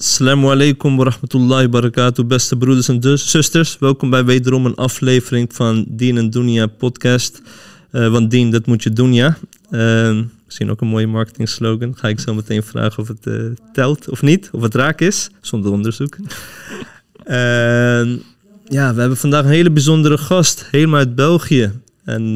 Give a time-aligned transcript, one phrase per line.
[0.00, 3.78] Assalamu alaikum wa rahmatullahi wa barakatuh, beste broeders en dus- zusters.
[3.78, 7.42] Welkom bij wederom een aflevering van Dien en Dunia podcast.
[7.90, 9.36] Eh, want Dien, dat moet je doen, ja.
[9.70, 11.96] Uh, misschien ook een mooie marketing slogan.
[11.96, 15.30] Ga ik zo meteen vragen of het uh, telt of niet, of het raak is,
[15.40, 16.16] zonder onderzoek.
[18.78, 21.72] ja, we hebben vandaag een hele bijzondere gast, helemaal uit België.
[22.04, 22.34] En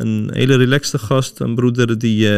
[0.00, 2.28] een hele relaxte gast, een broeder die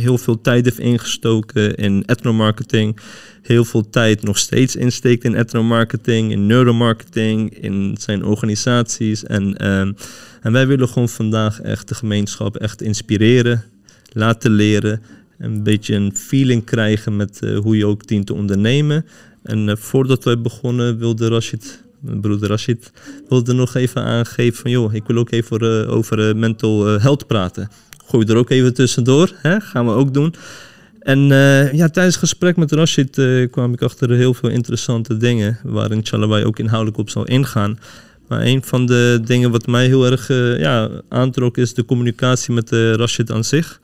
[0.00, 3.00] heel veel tijd heeft ingestoken in ethnomarketing.
[3.42, 9.24] Heel veel tijd nog steeds insteekt in ethnomarketing, in neuromarketing, in zijn organisaties.
[9.24, 9.92] En, ehm,
[10.40, 13.64] en wij willen gewoon vandaag echt de gemeenschap echt inspireren,
[14.12, 15.02] laten leren.
[15.38, 19.06] Een beetje een feeling krijgen met uh, hoe je ook dient te ondernemen.
[19.42, 22.92] En uh, voordat wij begonnen wilde Rashid mijn broeder Rashid
[23.28, 27.68] wilde nog even aangeven van joh, ik wil ook even uh, over mental health praten
[28.10, 29.32] gooi er ook even tussendoor.
[29.34, 29.60] Hè?
[29.60, 30.34] Gaan we ook doen.
[31.00, 35.16] En uh, ja, tijdens het gesprek met Rashid uh, kwam ik achter heel veel interessante
[35.16, 35.58] dingen.
[35.62, 37.78] Waarin Chalabai ook inhoudelijk op zal ingaan.
[38.28, 42.54] Maar een van de dingen wat mij heel erg uh, ja, aantrok is de communicatie
[42.54, 43.80] met Rashid aan zich.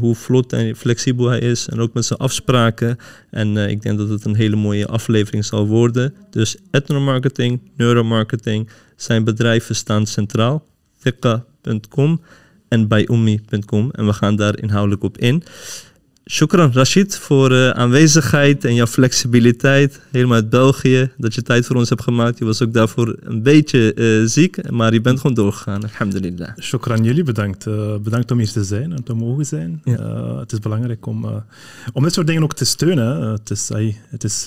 [0.00, 2.96] hoe vlot en flexibel hij is en ook met zijn afspraken.
[3.30, 6.14] En ik denk dat het een hele mooie aflevering zal worden.
[6.30, 10.64] Dus ethnomarketing, neuromarketing, zijn bedrijven staan centraal.
[10.98, 12.20] Fikka.com
[12.72, 13.90] en bij ummi.com.
[13.90, 15.42] En we gaan daar inhoudelijk op in.
[16.30, 20.00] Shukran Rashid voor uh, aanwezigheid en jouw flexibiliteit.
[20.10, 22.38] Helemaal uit België, dat je tijd voor ons hebt gemaakt.
[22.38, 25.82] Je was ook daarvoor een beetje uh, ziek, maar je bent gewoon doorgegaan.
[25.82, 26.58] Alhamdulillah.
[26.60, 27.66] Shukran jullie, bedankt.
[27.66, 29.80] Uh, bedankt om hier te zijn en te mogen zijn.
[29.84, 30.38] Ja.
[30.38, 31.44] het is belangrijk om,
[31.92, 33.30] om dit soort dingen ook te steunen.
[33.30, 33.70] het is,
[34.08, 34.44] het is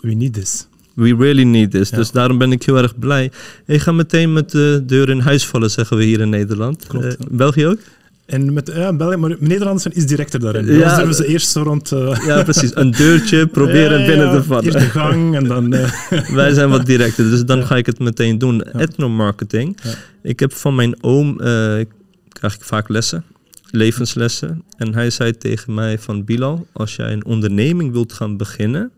[0.00, 0.69] we need this.
[0.94, 1.90] We really need this.
[1.90, 3.30] Dus daarom ben ik heel erg blij.
[3.66, 6.86] Ik ga meteen met de deur in huis vallen, zeggen we hier in Nederland.
[6.86, 7.78] Klopt, uh, België ook?
[8.26, 10.66] En met ja, België, maar Nederlanders zijn iets directer daarin.
[10.66, 11.92] Ja, dan ze eerst zo rond...
[11.92, 12.20] Uh...
[12.26, 12.70] Ja, precies.
[12.74, 14.64] Een deurtje proberen binnen te vallen.
[14.64, 15.74] Eerst de gang en dan...
[15.74, 15.90] Uh...
[16.40, 18.62] Wij zijn wat directer, dus dan ga ik het meteen doen.
[18.62, 19.76] Ethnomarketing.
[20.22, 21.36] Ik heb van mijn oom,
[22.28, 23.24] krijg ik vaak lessen
[23.70, 24.62] levenslessen.
[24.76, 28.90] En hij zei tegen mij van Bilal, als jij een onderneming wilt gaan beginnen,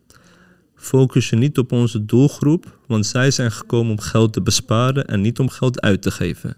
[0.83, 5.21] focus je niet op onze doelgroep, want zij zijn gekomen om geld te besparen en
[5.21, 6.57] niet om geld uit te geven.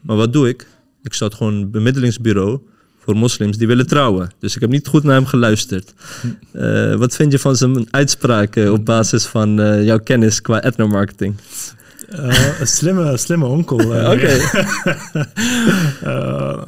[0.00, 0.66] Maar wat doe ik?
[1.02, 2.60] Ik zat gewoon een bemiddelingsbureau
[2.98, 4.30] voor moslims die willen trouwen.
[4.38, 5.94] Dus ik heb niet goed naar hem geluisterd.
[6.52, 11.34] Uh, wat vind je van zijn uitspraken op basis van uh, jouw kennis qua ethnomarketing?
[12.14, 13.78] Uh, een slimme, slimme onkel.
[14.14, 14.38] Oké.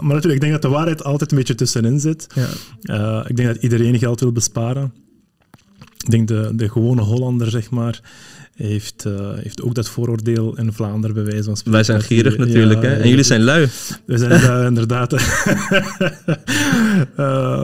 [0.05, 2.27] maar natuurlijk, ik denk dat de waarheid altijd een beetje tussenin zit.
[2.83, 3.25] Ja.
[3.27, 4.93] ik denk dat iedereen geld wil besparen.
[6.03, 8.01] Ik denk de, de gewone Hollander, zeg maar,
[8.57, 11.73] heeft, uh, heeft ook dat vooroordeel in Vlaanderen bij wijze van spreken.
[11.73, 12.95] Wij zijn gierig natuurlijk, hè?
[12.95, 13.69] En jullie zijn lui.
[14.05, 15.13] We zijn lui, inderdaad.
[15.13, 15.21] uh,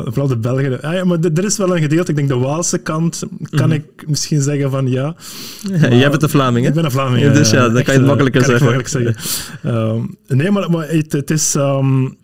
[0.13, 0.83] vooral de Belgen.
[0.83, 3.59] Ah, ja, maar er is wel een gedeelte, ik denk de Waalse kant, kan mm
[3.59, 3.73] -hmm.
[3.73, 5.15] ik misschien zeggen van ja.
[5.73, 6.69] ja jij bent een Vlaming, hè?
[6.69, 7.33] Ik ben een Vlaming, ja.
[7.33, 8.77] Dus ja, dan kan je het makkelijker kan zeggen.
[8.77, 9.17] Ik makkelijk
[9.63, 9.97] zeggen.
[10.27, 11.55] uh, nee, maar, maar het, het is...
[11.55, 12.17] Um,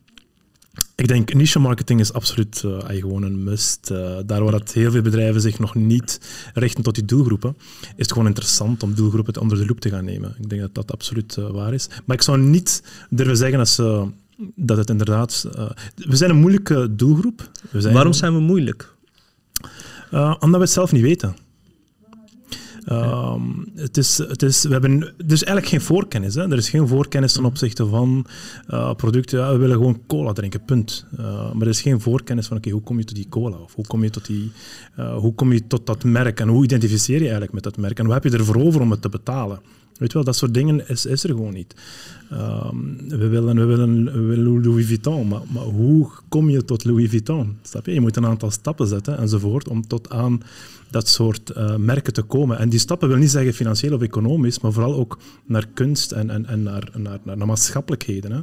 [0.94, 3.90] ik denk niche marketing is absoluut uh, gewoon een must.
[3.92, 6.20] Uh, daar waar dat heel veel bedrijven zich nog niet
[6.54, 10.04] richten tot die doelgroepen, is het gewoon interessant om doelgroepen onder de loep te gaan
[10.04, 10.34] nemen.
[10.38, 11.88] Ik denk dat dat absoluut uh, waar is.
[12.04, 14.08] Maar ik zou niet durven zeggen dat, ze,
[14.54, 15.48] dat het inderdaad...
[15.94, 17.50] we zijn een moeilijke doelgroep.
[17.70, 18.92] We zijn Waarom zijn we moeilijk?
[20.10, 21.36] omdat we het zelf niet weten.
[22.92, 26.34] Um, het is, het is, we hebben, er is eigenlijk geen voorkennis.
[26.34, 26.50] Hè?
[26.50, 28.26] Er is geen voorkennis ten opzichte van
[28.70, 29.38] uh, producten.
[29.38, 31.06] Ja, we willen gewoon cola drinken, punt.
[31.18, 33.56] Uh, maar er is geen voorkennis van oké, okay, hoe kom je tot die cola?
[33.56, 34.52] Of hoe kom je tot, die,
[34.98, 36.40] uh, hoe kom je tot dat merk?
[36.40, 37.98] En hoe identificeer je eigenlijk met dat merk?
[37.98, 39.60] En wat heb je ervoor over om het te betalen?
[39.98, 41.74] Weet wel, dat soort dingen is, is er gewoon niet.
[42.32, 47.56] Um, we, willen, we, willen, Louis Vuitton, maar, maar hoe kom je tot Louis Vuitton?
[47.62, 47.92] Snap je?
[47.92, 50.42] Je moet een aantal stappen zetten enzovoort om tot aan
[50.90, 52.58] dat soort uh, merken te komen.
[52.58, 56.30] En die stappen wil niet zeggen financieel of economisch, maar vooral ook naar kunst en,
[56.30, 58.32] en, en naar, naar, naar, maatschappelijkheden.
[58.32, 58.40] Hè.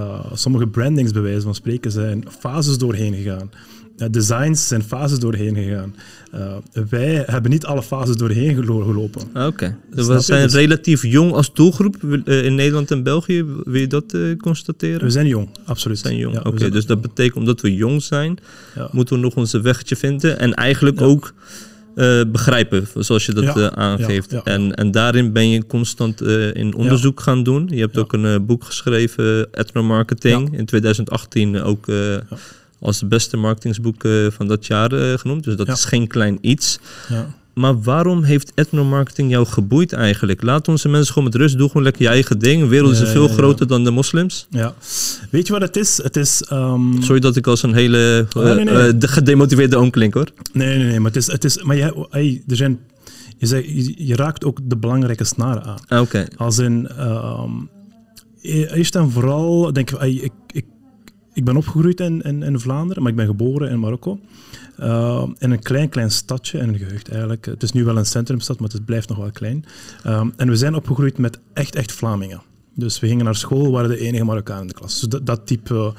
[0.00, 3.50] Uh, sommige brandings, bij wijze van spreken, zijn fases doorheen gegaan.
[4.10, 5.94] Designs zijn fases doorheen gegaan.
[6.90, 9.20] wij hebben niet alle fases doorheen gelopen.
[9.20, 9.44] Oké.
[9.46, 9.76] Okay.
[9.94, 10.54] Dus we zijn dus...
[10.54, 13.44] relatief jong als doelgroep in Nederland en België.
[13.64, 15.00] Wil je dat constateren?
[15.00, 16.00] We zijn jong, absoluut.
[16.00, 16.34] We zijn jong.
[16.34, 18.38] Ja, Oké, dus dat betekent omdat we jong zijn,
[18.74, 18.88] ja.
[18.92, 20.38] moeten we nog onze wegje vinden.
[20.38, 21.32] En eigenlijk ook
[21.98, 24.30] uh, begrijpen, zoals je dat ja, aangeeft.
[24.30, 27.68] Ja, en, en daarin ben je constant uh, in onderzoek gaan doen.
[27.70, 31.86] Je hebt ook een boek geschreven, Ethnomarketing, in 2018 ook
[32.80, 35.44] als het beste marketingsboek van dat jaar genoemd.
[35.44, 36.78] Dus dat is geen klein iets.
[37.54, 40.42] Maar waarom heeft ethnomarketing jou geboeid eigenlijk?
[40.42, 42.62] Laat onze mensen gewoon met rust doen, gewoon lekker je eigen ding.
[42.62, 43.34] De wereld is Ja, veel ja, ja.
[43.34, 44.46] groter dan de moslims.
[44.50, 44.74] Ja.
[45.30, 46.02] Weet je wat het is?
[46.02, 46.42] Het is...
[46.42, 48.74] ehm, Sorry dat ik als een hele eh, nee, nee.
[48.74, 50.28] eh, de gedemotiveerde oom klink hoor.
[50.52, 51.26] Nee, nee, nee, maar het is...
[51.26, 52.78] Het is maar je, hey, er zijn,
[53.38, 55.78] je, je, raakt ook de belangrijke snaren aan.
[55.88, 56.88] Ah, Oké, Als in...
[58.42, 60.64] e- eerst en vooral denk ik, hey, ik, ik,
[61.38, 64.20] ik ben opgegroeid in, in, in Vlaanderen, maar ik ben geboren in Marokko.
[64.76, 67.46] Ehm, in een klein, klein stadje, in een gehucht eigenlijk.
[67.46, 69.64] Het is nu wel een centrumstad, maar het blijft nog wel klein.
[70.04, 72.42] Ehm, en we zijn opgegroeid met echt, echt Vlamingen.
[72.74, 75.00] Dus we gingen naar school, waren de enige Marokkaan in de klas.
[75.00, 75.92] Dus dat, dat, type,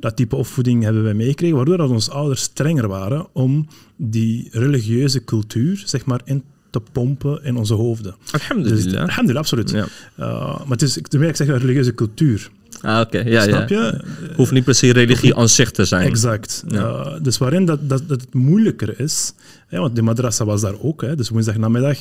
[0.00, 5.24] dat type opvoeding hebben wij meegekregen, waardoor dat onze ouders strenger waren om die religieuze
[5.24, 8.14] cultuur, zeg maar, in te pompen in onze hoofden.
[8.20, 9.00] Dus, alhamdulillah.
[9.00, 9.70] alhamdulillah, absoluut.
[9.70, 9.86] Ja.
[10.18, 12.50] Uh, maar het is, ik zeg religieuze cultuur.
[12.80, 13.80] Ah, oké, ja, snap ja.
[13.80, 14.00] je?
[14.34, 16.06] Hoeft niet per se religie aan zich te zijn.
[16.06, 16.64] Exact.
[16.68, 16.78] Ja.
[16.78, 19.32] Uh, dus waarin dat, dat, dat het moeilijker is,
[19.66, 21.98] hè, want de madrasa was daar ook, hè, dus woensdag namiddag.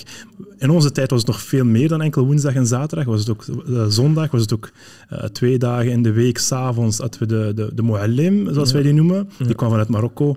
[0.57, 3.05] In onze tijd was het nog veel meer dan enkel woensdag en zaterdag.
[3.05, 4.69] Was het ook uh, zondag, was het ook
[5.13, 8.81] uh, twee dagen in de week, s'avonds hadden we de, de, de muallim, zoals wij
[8.81, 9.29] die noemen.
[9.37, 10.35] Die kwam vanuit Marokko.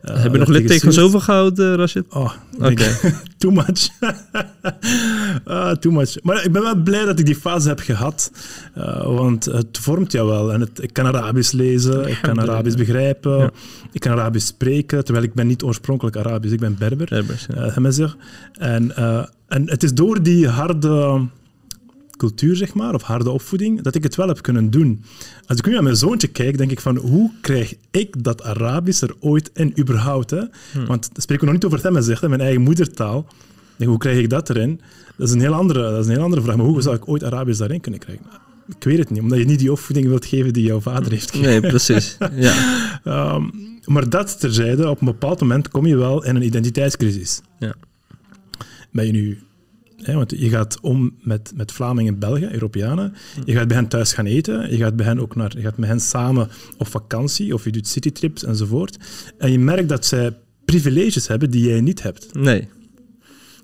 [0.00, 2.04] Heb je nog littekens overgehouden, Rashid?
[2.08, 2.94] Oh, okay.
[3.38, 3.88] too much.
[5.48, 6.22] uh, too much.
[6.22, 8.32] Maar ik ben wel blij dat ik die fase heb gehad,
[9.04, 10.52] want het vormt jou wel.
[10.52, 13.50] En het, ik kan Arabisch lezen, ik kan Arabisch begrijpen, ja.
[13.92, 17.06] ik kan Arabisch spreken, terwijl ik ben niet oorspronkelijk Arabisch, ik ben Berber.
[17.06, 17.64] Berbers, ja.
[17.64, 17.76] uh,
[18.52, 18.96] en,
[19.48, 21.26] en het is door die harde
[22.20, 25.04] cultuur, zeg maar, of harde opvoeding, dat ik het wel heb kunnen doen.
[25.46, 29.02] Als ik nu naar mijn zoontje kijk, denk ik van, hoe krijg ik dat Arabisch
[29.02, 30.30] er ooit in überhaupt?
[30.30, 30.42] Hè?
[30.72, 30.86] Hmm.
[30.86, 33.26] Want spreken we nog niet over het zegt, mijn eigen moedertaal.
[33.76, 34.80] Denk, hoe krijg ik dat erin?
[35.16, 36.56] Dat is, een heel andere, dat is een heel andere vraag.
[36.56, 38.24] Maar hoe zou ik ooit Arabisch daarin kunnen krijgen?
[38.76, 41.30] Ik weet het niet, omdat je niet die opvoeding wilt geven die jouw vader heeft
[41.30, 41.50] gegeven.
[41.50, 42.16] Nee, precies.
[42.34, 42.89] Ja.
[43.04, 43.50] Um,
[43.84, 47.40] maar dat terzijde, op een bepaald moment kom je wel in een identiteitscrisis.
[47.58, 47.74] Ja.
[48.90, 49.38] Ben je nu
[50.02, 53.14] He, want je gaat om met, met Vlamingen in België, Europeanen.
[53.44, 54.70] Je gaat bij hen thuis gaan eten.
[54.70, 56.48] Je gaat, bij hen ook naar, je gaat met hen samen
[56.78, 58.96] op vakantie of je doet citytrips enzovoort.
[59.38, 62.34] En je merkt dat zij privileges hebben die jij niet hebt.
[62.34, 62.68] Nee.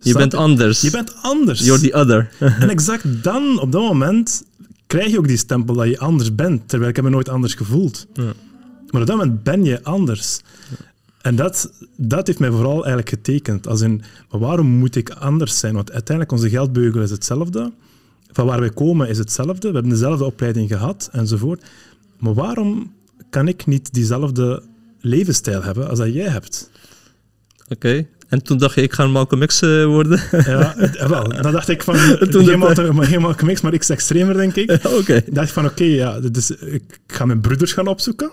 [0.01, 0.81] Je bent anders.
[0.81, 1.65] Je bent anders.
[1.65, 2.29] You're the other.
[2.61, 4.45] en exact dan, op dat moment,
[4.87, 6.69] krijg je ook die stempel dat je anders bent.
[6.69, 8.07] Terwijl ik heb me nooit anders gevoeld.
[8.13, 8.33] Ja.
[8.91, 10.41] Maar op dat moment ben je anders.
[11.21, 13.67] En dat, dat heeft mij vooral eigenlijk getekend.
[13.67, 15.75] Als in, maar waarom moet ik anders zijn?
[15.75, 17.73] Want uiteindelijk, onze geldbeugel is hetzelfde.
[18.33, 19.69] Van waar wij komen is hetzelfde.
[19.69, 21.65] We hebben dezelfde opleiding gehad, enzovoort.
[22.19, 22.93] Maar waarom
[23.31, 24.63] kan ik niet diezelfde
[25.01, 26.71] levensstijl hebben als dat jij hebt?
[27.69, 27.73] Oké.
[27.73, 28.09] Okay.
[28.29, 30.21] En toen dacht je, ik ga een Malcolm X uh, worden?
[30.31, 30.75] Ja,
[31.09, 31.43] wel.
[31.43, 31.97] Dan dacht ik van,
[32.31, 32.75] helemaal,
[33.05, 34.71] geen Malcolm X, maar iets extremer, denk ik.
[34.85, 34.89] Oké.
[34.89, 35.25] Okay.
[35.31, 38.31] dacht van, oké, okay, ja, dus ik ga mijn broeders gaan opzoeken.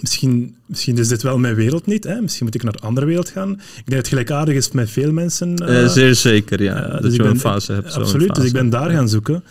[0.00, 2.04] Misschien, misschien is dit wel mijn wereld niet.
[2.04, 2.20] Hè?
[2.20, 3.50] Misschien moet ik naar een andere wereld gaan.
[3.50, 5.62] Ik denk dat het gelijkaardig is met veel mensen.
[5.62, 6.86] Uh, uh, zeer zeker, ja.
[6.86, 7.94] Uh, dat dus je ben, een fase hebt.
[7.94, 8.40] Absoluut, fase.
[8.40, 9.44] dus ik ben daar gaan zoeken.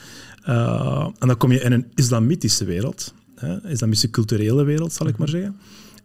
[0.44, 3.14] en dan kom je in een islamitische wereld.
[3.36, 3.70] Hè?
[3.70, 5.56] Islamitische culturele wereld, zal ik maar zeggen.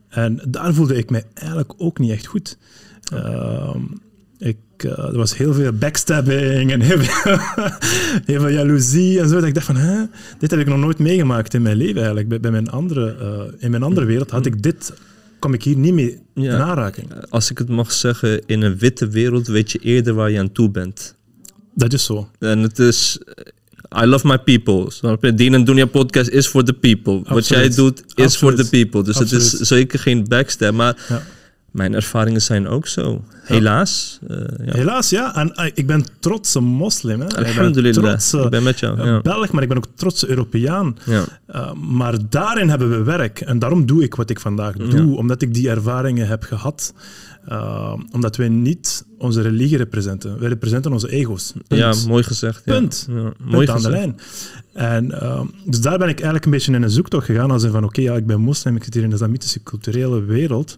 [0.08, 2.58] En daar voelde ik mij eigenlijk ook niet echt goed.
[3.00, 3.74] ik, uh,
[4.84, 7.38] er was heel veel backstabbing en heel veel,
[8.30, 9.34] heel veel jaloezie en zo.
[9.34, 10.04] Dat ik dacht van, hè,
[10.38, 12.28] dit heb ik nog nooit meegemaakt in mijn leven eigenlijk.
[12.28, 14.92] Bij, bij mijn andere, uh, in mijn andere wereld had ik dit,
[15.38, 17.12] kom ik hier niet mee ja, in aanraking.
[17.28, 20.52] Als ik het mag zeggen, in een witte wereld weet je eerder waar je aan
[20.52, 21.14] toe bent.
[21.74, 22.28] Dat is zo.
[22.38, 23.18] En het is...
[24.02, 24.90] I love my people.
[24.90, 25.34] Snap je?
[25.34, 27.12] Dien en Dunia podcast is voor the people.
[27.12, 27.34] Absoluut.
[27.34, 29.02] Wat jij doet is voor the people.
[29.02, 29.52] Dus Absoluut.
[29.52, 30.72] het is zeker geen backstab.
[30.72, 31.22] Maar ja.
[31.70, 33.24] Mijn ervaringen zijn ook zo.
[33.42, 34.18] Helaas.
[34.28, 34.36] Ja.
[34.36, 34.72] Uh, ja.
[34.72, 35.34] Helaas, ja.
[35.34, 37.20] En uh, ik ben trotse moslim.
[37.20, 37.26] Hè.
[37.36, 37.96] Alhamdulillah.
[37.96, 39.02] Ik ben, trotse, ik ben met jou.
[39.02, 39.20] Ja.
[39.20, 40.96] Belg, maar ik ben ook trotse Europeaan.
[41.04, 41.24] Ja.
[41.54, 43.40] Uh, maar daarin hebben we werk.
[43.40, 45.16] En daarom doe ik wat ik vandaag doe.
[45.16, 46.94] Omdat ik die ervaringen heb gehad.
[48.12, 50.38] Omdat wij niet onze religie representen.
[50.38, 51.52] Wij representen onze ego's.
[51.68, 51.80] Punt.
[51.80, 52.62] Ja, mooi gezegd.
[52.64, 52.72] Ja.
[52.72, 53.06] Punt.
[53.10, 53.94] Ja, Punt mooi aan gezegd.
[53.94, 54.16] de lijn.
[54.72, 57.50] En, uh, dus daar ben ik eigenlijk een beetje in een zoektocht gegaan.
[57.50, 59.62] Als in van, oké, okay, ja, ik ben moslim, ik zit hier in de islamitische
[59.62, 60.76] culturele wereld.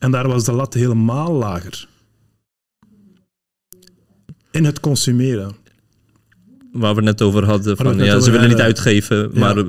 [0.00, 1.88] En daar was de lat helemaal lager.
[4.50, 5.56] In het consumeren.
[6.72, 7.76] Waar we het net over hadden.
[7.76, 9.64] Van, ja, over ze willen niet uitgeven, maar uh,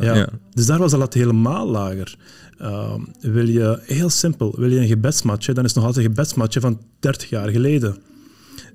[0.00, 0.14] Ja.
[0.14, 0.28] ja.
[0.54, 2.16] Dus daar was de lat helemaal lager.
[2.60, 6.10] Uh, wil je, heel simpel, wil je een gebedsmatje, dan is het nog altijd een
[6.10, 7.96] gebedsmatje van 30 jaar geleden.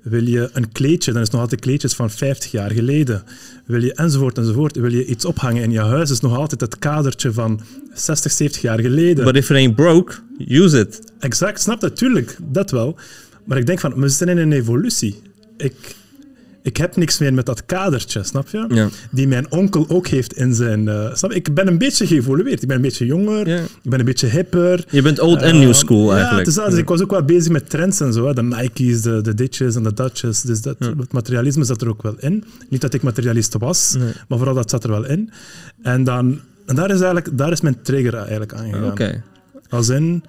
[0.04, 3.22] Wil je een kleedje, dan is het nog altijd kleedjes van 50 jaar geleden.
[3.66, 4.76] Wil je enzovoort enzovoort.
[4.76, 7.60] Wil je iets ophangen in je huis, is nog altijd het kadertje van
[7.92, 9.24] 60, 70 jaar geleden.
[9.24, 10.14] But if it ain't broke,
[10.48, 11.00] use it.
[11.18, 12.96] Exact, snap dat, tuurlijk, dat wel.
[13.44, 15.22] Maar ik denk van, we zitten in een evolutie.
[15.56, 15.96] Ik,
[16.64, 18.64] ik heb niks meer met dat kadertje, snap je?
[18.68, 18.88] Ja.
[19.10, 20.88] Die mijn onkel ook heeft in zijn...
[20.88, 21.36] eh, snap je?
[21.36, 22.62] Ik ben een beetje geëvolueerd.
[22.62, 23.56] Ik ben een beetje jonger, Ja.
[23.60, 24.84] ik ben een beetje hipper.
[24.90, 26.46] Je bent old en new Eh, school ja, eigenlijk.
[26.46, 26.70] is dat.
[26.70, 28.26] Dus ik was ook wel bezig met trends en zo.
[28.26, 28.34] Hè.
[28.34, 30.40] De Nike's, de, de ditches en de Dutches.
[30.40, 32.44] Dus dat, het materialisme zat er ook wel in.
[32.68, 34.12] Niet dat ik materialist was, Nee.
[34.28, 35.30] maar vooral dat zat er wel in.
[35.82, 38.90] En, dan, en daar, is eigenlijk, daar is mijn trigger eigenlijk aangegaan.
[38.90, 39.22] Oké.
[39.68, 40.24] Als in,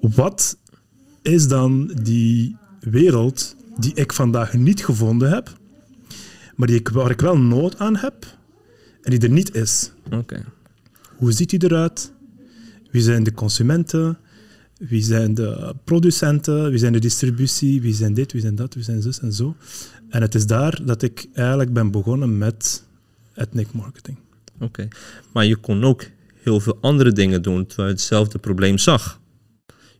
[0.00, 0.56] wat
[1.22, 5.58] is dan die wereld die ik vandaag niet gevonden heb,
[6.56, 8.26] maar die ik, waar ik wel nood aan heb
[9.02, 9.92] en die er niet is?
[10.10, 10.44] Oké.
[11.16, 12.12] Hoe ziet die eruit?
[12.90, 14.18] Wie zijn de consumenten?
[14.78, 16.70] Wie zijn de producenten?
[16.70, 17.80] Wie zijn de distributie?
[17.80, 18.32] Wie zijn dit?
[18.32, 18.74] Wie zijn dat?
[18.74, 19.56] Wie zijn zus en zo?
[20.08, 22.84] En het is daar dat ik eigenlijk ben begonnen met
[23.34, 24.18] ethnic marketing.
[24.60, 24.88] Oké.
[25.32, 29.20] Maar je kon ook heel veel andere dingen doen terwijl je hetzelfde probleem zag.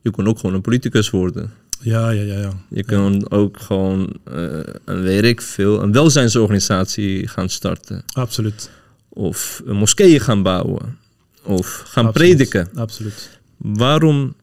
[0.01, 1.51] Je kon ook gewoon een politicus worden.
[1.81, 2.39] Ja, ja, ja.
[2.39, 2.51] ja.
[2.69, 8.03] Je kon ook gewoon, eh, een, weet ik veel, een welzijnsorganisatie gaan starten.
[8.13, 8.69] Absoluut.
[9.09, 10.97] Of een moskee gaan bouwen.
[11.43, 12.35] Of gaan Absoluut.
[12.35, 12.69] prediken.
[12.75, 13.39] Absoluut.
[13.57, 14.33] Waarom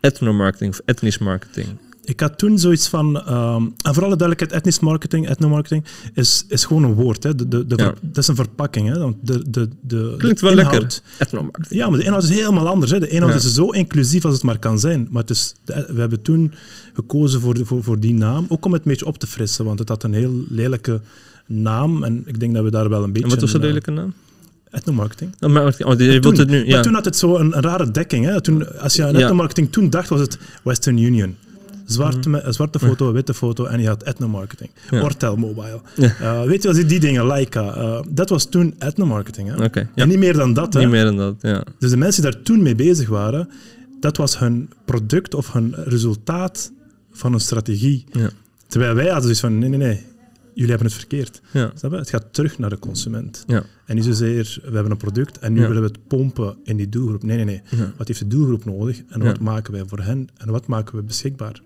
[0.00, 1.68] ethnomarketing of etnisch marketing?
[2.04, 6.64] Ik had toen zoiets van, ehm, en voor alle duidelijkheid, etnisch marketing, ethnomarketing, is, is
[6.64, 7.22] gewoon een woord.
[7.22, 7.34] Hè.
[7.34, 7.84] De, de, de Ja.
[7.84, 8.88] ver- Dat is een verpakking.
[8.88, 9.12] Hè.
[9.22, 11.00] De, de, de, Klinkt wel inhoud- lekker.
[11.18, 11.80] Ethnomarketing.
[11.80, 12.90] Ja, maar de inhoud is helemaal anders.
[12.90, 13.00] Hè.
[13.00, 13.36] De inhoud Ja.
[13.36, 15.08] is zo inclusief als het maar kan zijn.
[15.10, 16.52] Maar het is, we hebben toen
[16.94, 19.78] gekozen voor, voor, voor die naam, ook om het een beetje op te frissen, want
[19.78, 21.00] het had een heel lelijke
[21.46, 23.28] naam en ik denk dat we daar wel een beetje...
[23.28, 24.12] En wat was de een, eh, lelijke naam?
[24.70, 25.30] Etnomarketing.
[25.40, 25.54] Oh.
[25.56, 26.80] Oh, Toen, het nu, Maar ja.
[26.80, 28.24] toen had het zo een, een rare dekking.
[28.24, 28.40] Hè.
[28.40, 29.20] Toen, als je aan Ja.
[29.20, 31.36] etnomarketing toen dacht, was het Western Union.
[31.92, 34.70] Zwarte, me- een zwarte foto, witte foto en je had etnomarketing.
[34.86, 34.94] Mhm.
[34.94, 35.02] Ja.
[35.02, 35.80] Ortel Mobile.
[35.96, 36.14] Ja.
[36.20, 37.74] Eh, weet je wel, die dingen, Leica.
[37.74, 39.48] eh, dat was toen etnomarketing.
[39.56, 39.82] Hè.
[39.94, 40.72] En niet meer dan dat.
[40.74, 40.80] Hè.
[40.80, 41.64] Niet meer dan dat, ja.
[41.78, 43.48] Dus de mensen die daar toen mee bezig waren,
[44.00, 46.72] dat was hun product of hun resultaat
[47.12, 48.04] van een strategie.
[48.12, 48.30] Ja.
[48.66, 50.00] Terwijl wij hadden zoiets van, nee, nee, nee,
[50.54, 51.40] jullie hebben het verkeerd.
[51.50, 51.72] Ja.
[51.74, 51.96] Snap je?
[51.96, 53.44] Het gaat terug naar de consument.
[53.46, 53.62] Ja.
[53.86, 55.66] En niet zozeer, we hebben een product en nu Ja.
[55.66, 57.22] willen we het pompen in die doelgroep.
[57.22, 57.62] Nee, nee, nee.
[57.96, 61.02] Wat heeft de doelgroep nodig en wat maken wij voor hen en wat maken we
[61.02, 61.60] beschikbaar?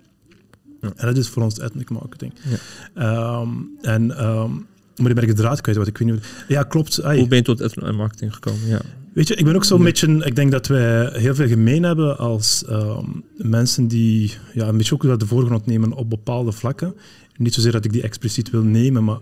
[0.97, 2.33] En dat is voor ons ethnic marketing.
[2.49, 2.57] Ja.
[2.95, 3.49] Ehm,
[3.81, 4.51] en, ehm,
[4.97, 6.27] maar ik ben ik de draad kwijt, wat ik weet niet...
[6.49, 7.03] Ja, klopt.
[7.03, 7.19] Ai.
[7.19, 8.69] Hoe ben je tot ethnomarketing gekomen?
[8.69, 8.81] Ja.
[9.13, 10.25] Weet je, ik ben ook zo'n beetje...
[10.25, 14.95] Ik denk dat wij heel veel gemeen hebben als ehm, mensen die ja, een beetje
[14.95, 16.95] ook wel de voorgrond nemen op bepaalde vlakken.
[17.37, 19.19] Niet zozeer dat ik die expliciet wil nemen, maar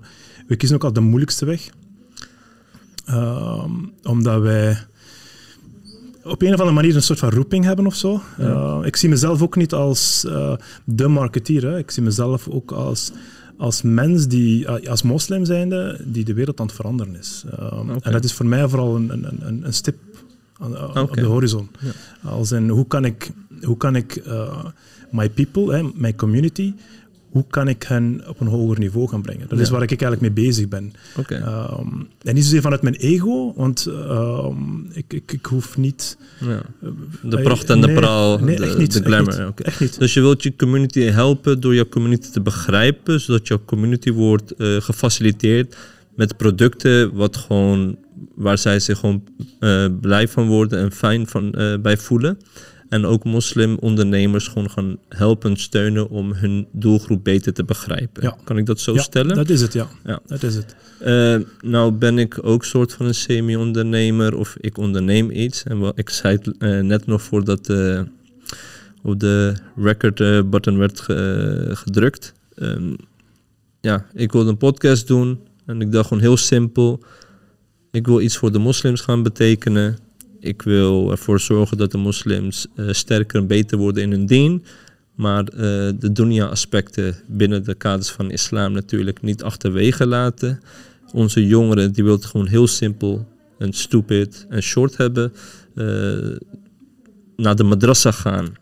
[0.47, 1.69] we kiezen ook al de moeilijkste weg.
[4.03, 4.79] Omdat wij
[6.25, 8.21] op een of andere manier een soort van roeping hebben of zo.
[8.39, 11.63] Eh, ik zie mezelf ook niet als eh, de marketeer.
[11.63, 11.79] Hè.
[11.79, 13.13] Ik zie mezelf ook als,
[13.57, 17.45] als mens die, eh, als moslim zijnde, die de wereld aan het veranderen is.
[18.01, 19.97] En dat is voor mij vooral een, een, een, een stip
[20.61, 21.69] aan- op de horizon.
[21.81, 22.31] Ja.
[22.31, 23.31] Als in, hoe kan ik,
[23.63, 24.23] hoe kan ik
[25.11, 26.75] my people, hè, my community,
[27.33, 29.49] hoe kan ik hen op een hoger niveau gaan brengen?
[29.49, 30.93] Dat is waar ik eigenlijk mee bezig ben.
[31.29, 31.89] Ehm,
[32.23, 36.17] en niet zozeer vanuit mijn ego, want ehm, ik, ik, ik hoef niet...
[36.41, 36.63] ja.
[37.23, 39.61] De eh, pracht en de nee, praal, nee, de, echt niet, de echt niet.
[39.61, 39.99] Echt niet.
[39.99, 44.55] Dus je wilt je community helpen door jouw community te begrijpen, zodat jouw community wordt
[44.55, 45.77] eh, gefaciliteerd
[46.15, 47.97] met producten wat gewoon,
[48.35, 49.25] waar zij zich gewoon
[49.61, 52.39] eh, blij van worden en fijn van, eh, bij voelen.
[52.93, 58.23] En ook moslimondernemers gewoon gaan helpen, steunen om hun doelgroep beter te begrijpen.
[58.23, 58.37] Ja.
[58.45, 59.37] Kan ik dat zo Ja, stellen?
[59.37, 59.89] Dat is het, ja.
[60.05, 60.21] Ja.
[60.27, 60.77] Dat is het.
[61.01, 65.63] Eh, nou ben ik ook soort van een semi-ondernemer of ik onderneem iets.
[65.63, 68.01] En wel, ik zei het eh, net nog voordat eh,
[69.03, 72.33] op de record button werd ge- gedrukt.
[72.55, 72.93] Ehm,
[73.81, 77.03] ja, ik wilde een podcast doen en ik dacht gewoon heel simpel.
[77.91, 79.99] Ik wil iets voor de moslims gaan betekenen.
[80.43, 84.65] Ik wil ervoor zorgen dat de moslims eh, sterker en beter worden in hun dien.
[85.15, 85.59] Maar eh,
[85.99, 90.61] de dunya-aspecten binnen de kaders van islam natuurlijk niet achterwege laten.
[91.13, 93.27] Onze jongeren die wil het gewoon heel simpel
[93.59, 95.33] en stupid en short hebben.
[95.75, 95.85] eh,
[97.37, 98.55] naar de madrassa gaan.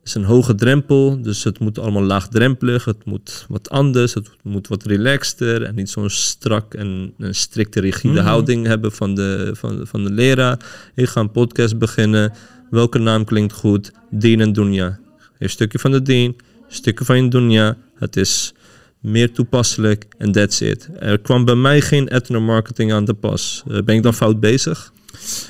[0.00, 2.84] Het is een hoge drempel, dus het moet allemaal laagdrempelig.
[2.84, 7.80] Het moet wat anders, het moet wat relaxter en niet zo'n strak en een strikte
[7.80, 8.24] rigide Mhm.
[8.24, 10.58] houding hebben van de, van, van de leraar.
[10.94, 12.32] Ik ga een podcast beginnen.
[12.70, 13.92] Welke naam klinkt goed?
[14.10, 14.98] Dien en Dunya.
[15.38, 16.24] Een stukje van de dien,
[16.68, 17.76] een stukje van je Dunya.
[17.94, 18.52] Het is
[19.00, 20.88] meer toepasselijk en that's it.
[20.98, 23.62] Er kwam bij mij geen ethnomarketing aan de pas.
[23.68, 24.92] Eh, ben ik dan fout bezig?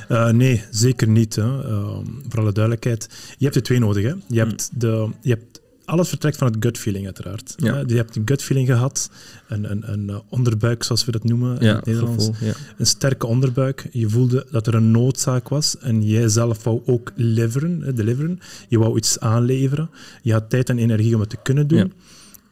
[0.08, 1.34] Eh, nee, zeker niet.
[1.36, 1.62] Hè.
[1.64, 3.08] Ehm, voor alle duidelijkheid.
[3.38, 4.04] Je hebt er twee nodig.
[4.04, 4.14] Hè.
[4.28, 7.54] Je, hebt de, je hebt alles vertrekt van het gut feeling, uiteraard.
[7.56, 7.74] Ja.
[7.80, 9.10] Eh, je hebt een gut feeling gehad,
[9.48, 12.26] een, een, een eh, onderbuik, zoals we dat noemen in Ja, het Nederlands.
[12.26, 12.48] gevoel.
[12.48, 12.54] Ja.
[12.78, 13.88] Een sterke onderbuik.
[13.92, 18.40] Je voelde dat er een noodzaak was en jij zelf wou ook leveren, hè, deliveren.
[18.68, 19.90] Je wou iets aanleveren.
[20.22, 21.92] Je had tijd en energie om het te kunnen doen.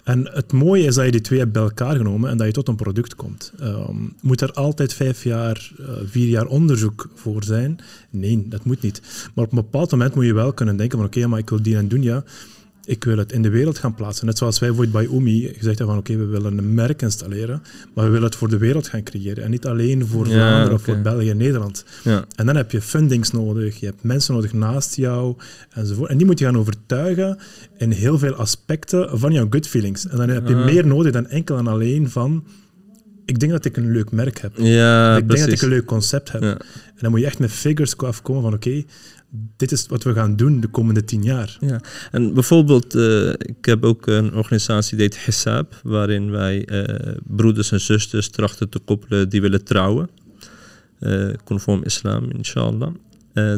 [0.08, 2.52] En het mooie is dat je die twee hebt bij elkaar genomen en dat je
[2.52, 3.52] tot een product komt.
[3.60, 7.78] Ehm, moet er altijd vijf jaar, uh, vier jaar onderzoek voor zijn?
[8.10, 9.00] Nee, dat moet niet.
[9.34, 11.62] Maar op een bepaald moment moet je wel kunnen denken van oké, maar ik wil
[11.62, 12.24] die en doen, ja
[12.88, 14.26] ik wil het in de wereld gaan plaatsen.
[14.26, 17.62] Net zoals wij voor bij Umi gezegd hebben van oké, we willen een merk installeren,
[17.95, 19.45] maar we willen het voor de wereld gaan creëren.
[19.45, 21.85] En niet alleen voor Vlaanderen of voor België en Nederland.
[22.04, 22.25] Ja.
[22.37, 25.37] En dan heb je fundings nodig, je hebt mensen nodig naast jou
[25.71, 26.11] enzovoort.
[26.11, 27.38] En die moet je gaan overtuigen
[27.76, 30.07] in heel veel aspecten van jouw gut feelings.
[30.07, 32.45] En dan heb je meer nodig dan enkel en alleen van
[33.25, 34.52] ik denk dat ik een leuk merk heb.
[34.57, 36.42] Ja, ik denk dat ik een leuk concept heb.
[36.42, 36.59] En
[36.99, 38.85] dan moet je echt met figures afkomen van oké,
[39.30, 41.56] dit is wat we gaan doen de komende tien jaar.
[41.61, 41.80] Ja,
[42.11, 47.73] en bijvoorbeeld, uh, ik heb ook een organisatie die heet Hissab, waarin wij uh, broeders
[47.73, 50.08] en zusters trachten te koppelen die willen trouwen.
[51.00, 52.94] Uh, conform islam, inshallah.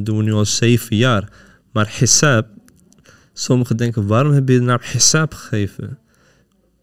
[0.03, 1.33] doen we nu al zeven jaar.
[1.73, 2.47] Maar Hissab,
[3.33, 5.99] sommigen denken, waarom heb je de naam Hissab gegeven?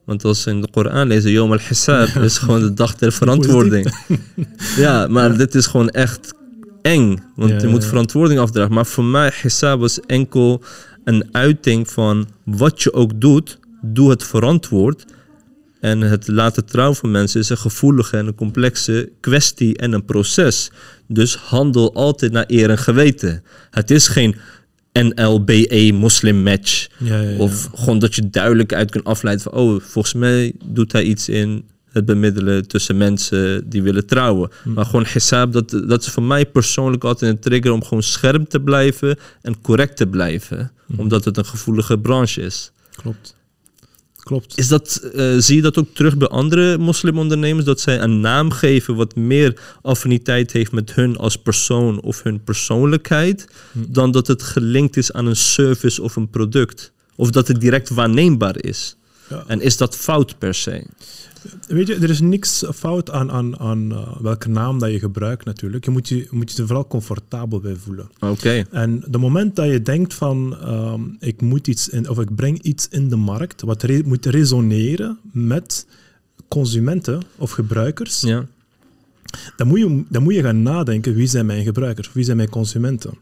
[0.07, 3.93] Want als ze in de Koran lezen, Yom al-Hissab is gewoon de dag der verantwoording.
[4.77, 6.33] ja, maar dit is gewoon echt
[6.87, 7.19] eng.
[7.35, 8.73] Want je moet verantwoording afdragen.
[8.73, 10.63] Maar voor mij, hisab was enkel
[11.03, 15.05] een uiting van wat je ook doet, doe het verantwoord.
[15.79, 20.05] En het laten trouwen van mensen is een gevoelige en een complexe kwestie en een
[20.05, 20.71] proces.
[21.07, 23.43] Dus handel altijd naar eer en geweten.
[23.71, 24.35] Het is geen
[24.93, 26.87] NLBE moslim match.
[26.97, 27.37] Ja, ja, ja.
[27.37, 29.53] Of gewoon dat je duidelijk uit kunt afleiden van...
[29.53, 31.65] oh, volgens mij doet hij iets in
[31.97, 34.49] het bemiddelen tussen mensen die willen trouwen.
[34.63, 34.73] Hm.
[34.73, 38.49] Maar gewoon hisab, dat, dat is voor mij persoonlijk altijd een trigger om gewoon scherp
[38.49, 40.71] te blijven en correct te blijven.
[40.85, 40.99] Hm.
[40.99, 42.71] Omdat het een gevoelige branche is.
[42.95, 43.35] Klopt.
[44.27, 44.57] Klopt.
[44.57, 47.65] Is dat, eh, zie je dat ook terug bij andere moslimondernemers?
[47.65, 52.43] Dat zij een naam geven wat meer affiniteit heeft met hun als persoon of hun
[52.43, 53.79] persoonlijkheid, Hm.
[53.87, 56.91] dan dat het gelinkt is aan een service of een product?
[57.15, 58.95] Of dat het direct waarneembaar is?
[59.29, 59.43] Ja.
[59.47, 60.83] En is dat fout per se?
[61.67, 65.45] Weet je, er is niks fout aan, aan, aan uh, welke naam dat je gebruikt
[65.45, 65.85] natuurlijk.
[65.85, 68.09] Je moet je, moet je er vooral comfortabel bij voelen.
[68.19, 68.65] Oké.
[68.71, 72.61] En de moment dat je denkt van um, ik moet iets in, of ik breng
[72.61, 75.87] iets in de markt wat re moet resoneren met
[76.47, 78.45] consumenten of gebruikers, Ja.
[79.55, 82.49] dan, moet je, dan moet je gaan nadenken wie zijn mijn gebruikers, wie zijn mijn
[82.49, 83.13] consumenten.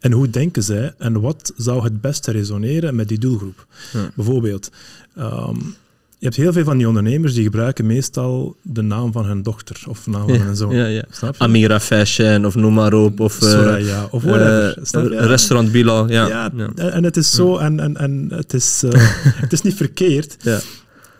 [0.00, 3.66] En hoe denken zij en wat zou het beste resoneren met die doelgroep?
[3.92, 4.10] Ja.
[4.14, 4.70] Bijvoorbeeld,
[5.18, 5.74] um,
[6.18, 9.82] je hebt heel veel van die ondernemers die gebruiken meestal de naam van hun dochter
[9.88, 10.74] of de naam van hun zoon.
[10.76, 11.04] Ja, ja.
[11.10, 11.40] Snap je?
[11.40, 13.20] Amira Fashion of noem maar op.
[13.20, 15.12] Of eh, Soraya of whatever.
[15.12, 16.08] eh, restaurant Bilal.
[16.10, 16.26] Ja.
[16.28, 16.70] Ja, ja.
[16.90, 18.90] en- het is zo, en, en, en het, is, eh,
[19.44, 20.60] het is niet verkeerd, Ja.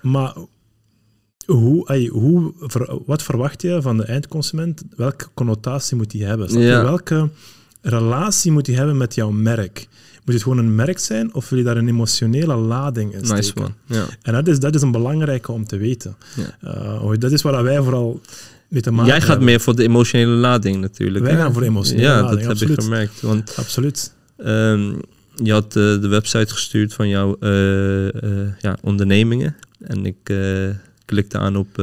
[0.02, 0.34] maar
[1.46, 2.52] hoe, hoe,
[3.06, 4.82] wat verwacht je van de eindconsument?
[4.96, 6.58] Welke connotatie moet die hebben?
[6.60, 6.82] Ja.
[6.82, 7.28] Welke
[7.82, 9.88] relatie moet die hebben met jouw merk?
[10.26, 13.34] Moet het gewoon een merk zijn of wil je daar een emotionele lading in steken?
[13.36, 13.74] Nice man.
[13.86, 14.04] Ja.
[14.22, 16.16] En dat is, dat is een belangrijke om te weten.
[16.36, 16.58] Ja.
[17.04, 18.20] Uh, dat is waar wij vooral
[18.68, 19.46] mee te maken Jij gaat hebben.
[19.46, 21.24] meer voor de emotionele lading natuurlijk.
[21.24, 21.38] Wij hè?
[21.40, 22.68] gaan voor emotionele ja, lading, dat absoluut.
[22.76, 23.20] heb ik gemerkt.
[23.20, 24.12] Want Absoluut.
[24.36, 24.92] ehm,
[25.42, 29.56] je had eh, de website gestuurd van jouw eh, eh, ja, ondernemingen.
[29.80, 30.68] En ik eh,
[31.04, 31.82] klikte aan op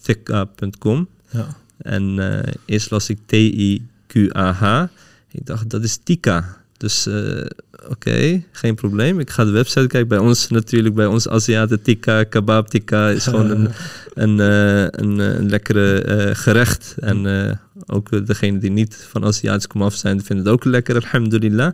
[0.00, 1.08] thicka.com.
[1.30, 1.56] Ja.
[1.78, 4.84] En eh, eerst las ik T-I-Q-A-H.
[5.30, 6.61] Ik dacht, dat is Tika.
[6.82, 7.46] Dus eh,
[7.88, 9.20] oké, geen probleem.
[9.20, 10.08] Ik ga de website kijken.
[10.08, 13.68] Bij ons natuurlijk, bij ons Aziaten, tikka, kebab tikka is gewoon een,
[14.24, 16.94] een, eh, een, eh, een lekkere gerecht.
[17.00, 21.72] En ook degene die niet van Aziatisch komen af zijn, vinden het ook lekker, alhamdulillah.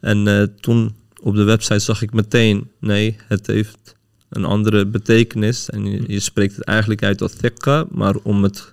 [0.00, 3.94] En toen op de website zag ik meteen, nee, het heeft
[4.28, 5.70] een andere betekenis.
[5.70, 8.72] En je, je spreekt het eigenlijk uit als tikka, maar om het...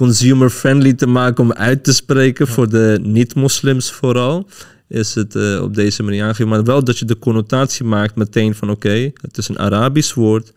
[0.00, 4.48] consumer-friendly te maken om uit te spreken voor de niet-moslims vooral,
[4.88, 6.48] is het eh, op deze manier aangegeven.
[6.48, 10.52] Maar wel dat je de connotatie maakt meteen van oké, het is een Arabisch woord,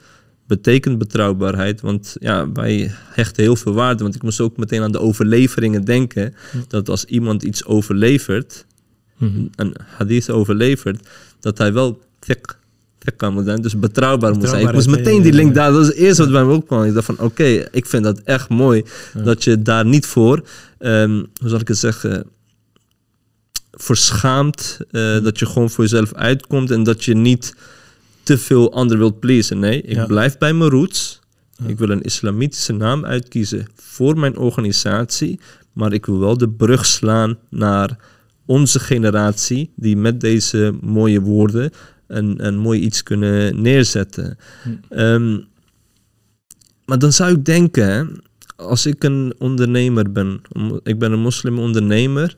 [0.47, 1.81] betekent betrouwbaarheid.
[1.81, 4.03] Want ja, wij hechten heel veel waarde.
[4.03, 6.33] Want ik moest ook meteen aan de overleveringen denken.
[6.67, 8.65] Dat als iemand iets overlevert,
[9.17, 9.41] Mhm.
[9.55, 11.07] een hadith overlevert,
[11.39, 12.55] dat hij wel thiq,
[13.03, 14.67] thiqa moet zijn, dus betrouwbaar moet zijn.
[14.67, 16.83] Ik moest meteen die link daar, dat is het eerste wat bij me opkwam.
[16.83, 18.83] Ik dacht van, oké, ik vind dat echt mooi
[19.23, 20.43] dat je daar niet voor,
[20.77, 22.25] ehm, hoe zal ik het zeggen,
[23.71, 27.55] verschaamt, eh, dat je gewoon voor jezelf uitkomt en dat je niet
[28.23, 29.59] te veel anderen wilt pleasen.
[29.59, 30.05] Nee, ik Ja.
[30.05, 31.19] blijf bij mijn roots.
[31.55, 31.65] Ja.
[31.67, 35.39] Ik wil een islamitische naam uitkiezen voor mijn organisatie,
[35.73, 37.97] maar ik wil wel de brug slaan naar
[38.45, 41.71] onze generatie, die met deze mooie woorden
[42.17, 44.37] een, een mooi iets kunnen neerzetten.
[44.63, 44.69] Hm.
[44.89, 45.39] Ehm,
[46.85, 48.03] maar dan zou ik denken, hè,
[48.55, 50.41] als ik een ondernemer ben,
[50.83, 52.37] ik ben een moslim ondernemer,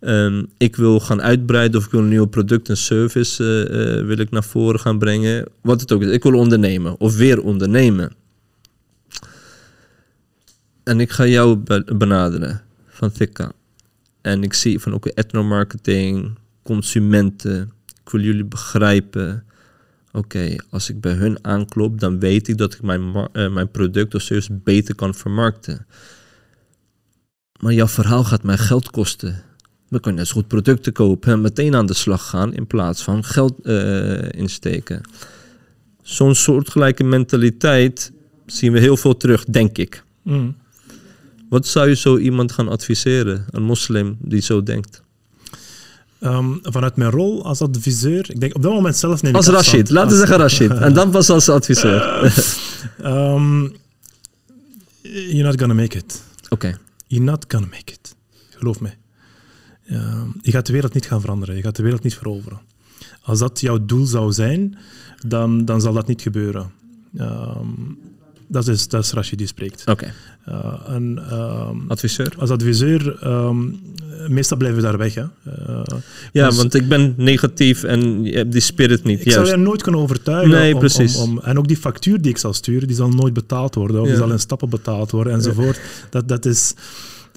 [0.00, 4.06] Ehm, ik wil gaan uitbreiden of ik wil een nieuw product en service eh, eh,
[4.06, 5.48] wil ik naar voren gaan brengen.
[5.60, 6.10] Wat het ook is.
[6.10, 8.12] Ik wil ondernemen of weer ondernemen.
[10.82, 13.52] En ik ga jou be- benaderen van Thika.
[14.20, 17.72] En ik zie van oké, etnomarketing, consumenten.
[18.08, 19.44] Ik wil jullie begrijpen.
[20.12, 24.14] Oké, als ik bij hun aanklop, dan weet ik dat ik mijn, eh, mijn product
[24.14, 25.86] of service beter kan vermarkten.
[27.60, 29.42] Maar jouw verhaal gaat mij geld kosten.
[29.90, 33.02] Kan je net zo goed producten kopen en meteen aan de slag gaan in plaats
[33.02, 35.00] van geld eh, insteken.
[36.02, 38.12] Zo'n soortgelijke mentaliteit
[38.46, 40.04] zien we heel veel terug, denk ik.
[40.22, 40.56] Mm.
[41.48, 45.06] Wat zou je zo iemand gaan adviseren, een moslim die zo denkt?
[46.20, 49.46] Ehm, vanuit mijn rol als adviseur, ik denk op dat moment zelf neem ik Als.
[49.46, 50.70] Rashid, laten we zeggen Rashid.
[50.70, 52.16] En dan pas als adviseur.
[52.16, 52.32] Oké.
[53.02, 53.68] Ehm,
[55.02, 56.22] you're not gonna make it.
[57.06, 58.14] You're not gonna make it.
[58.50, 58.96] Geloof mij.
[59.82, 61.56] Ja, je gaat de wereld niet gaan veranderen.
[61.56, 62.60] Je gaat de wereld niet veroveren.
[63.22, 64.78] Als dat jouw doel zou zijn,
[65.26, 66.70] dan, dan zal dat niet gebeuren.
[67.16, 67.68] Ehm,
[68.48, 69.82] dat, is, dat is Rashid die spreekt.
[69.86, 70.12] Oké.
[70.44, 72.32] Eh, en, ehm, Adviseur?
[72.38, 73.58] als adviseur, ehm,
[74.28, 75.14] meestal blijven we daar weg.
[75.14, 75.22] Hè.
[75.22, 75.80] Eh,
[76.32, 79.26] Ja, dus- want ik ben negatief en je hebt die spirit niet.
[79.26, 80.50] ik zou je nooit kunnen overtuigen.
[80.50, 81.16] Nee, om, precies.
[81.16, 84.00] Om, om- en ook die factuur die ik zal sturen, die zal nooit betaald worden.
[84.00, 85.80] Of die zal in stappen betaald worden enzovoort.
[86.10, 86.74] Dat, dat is...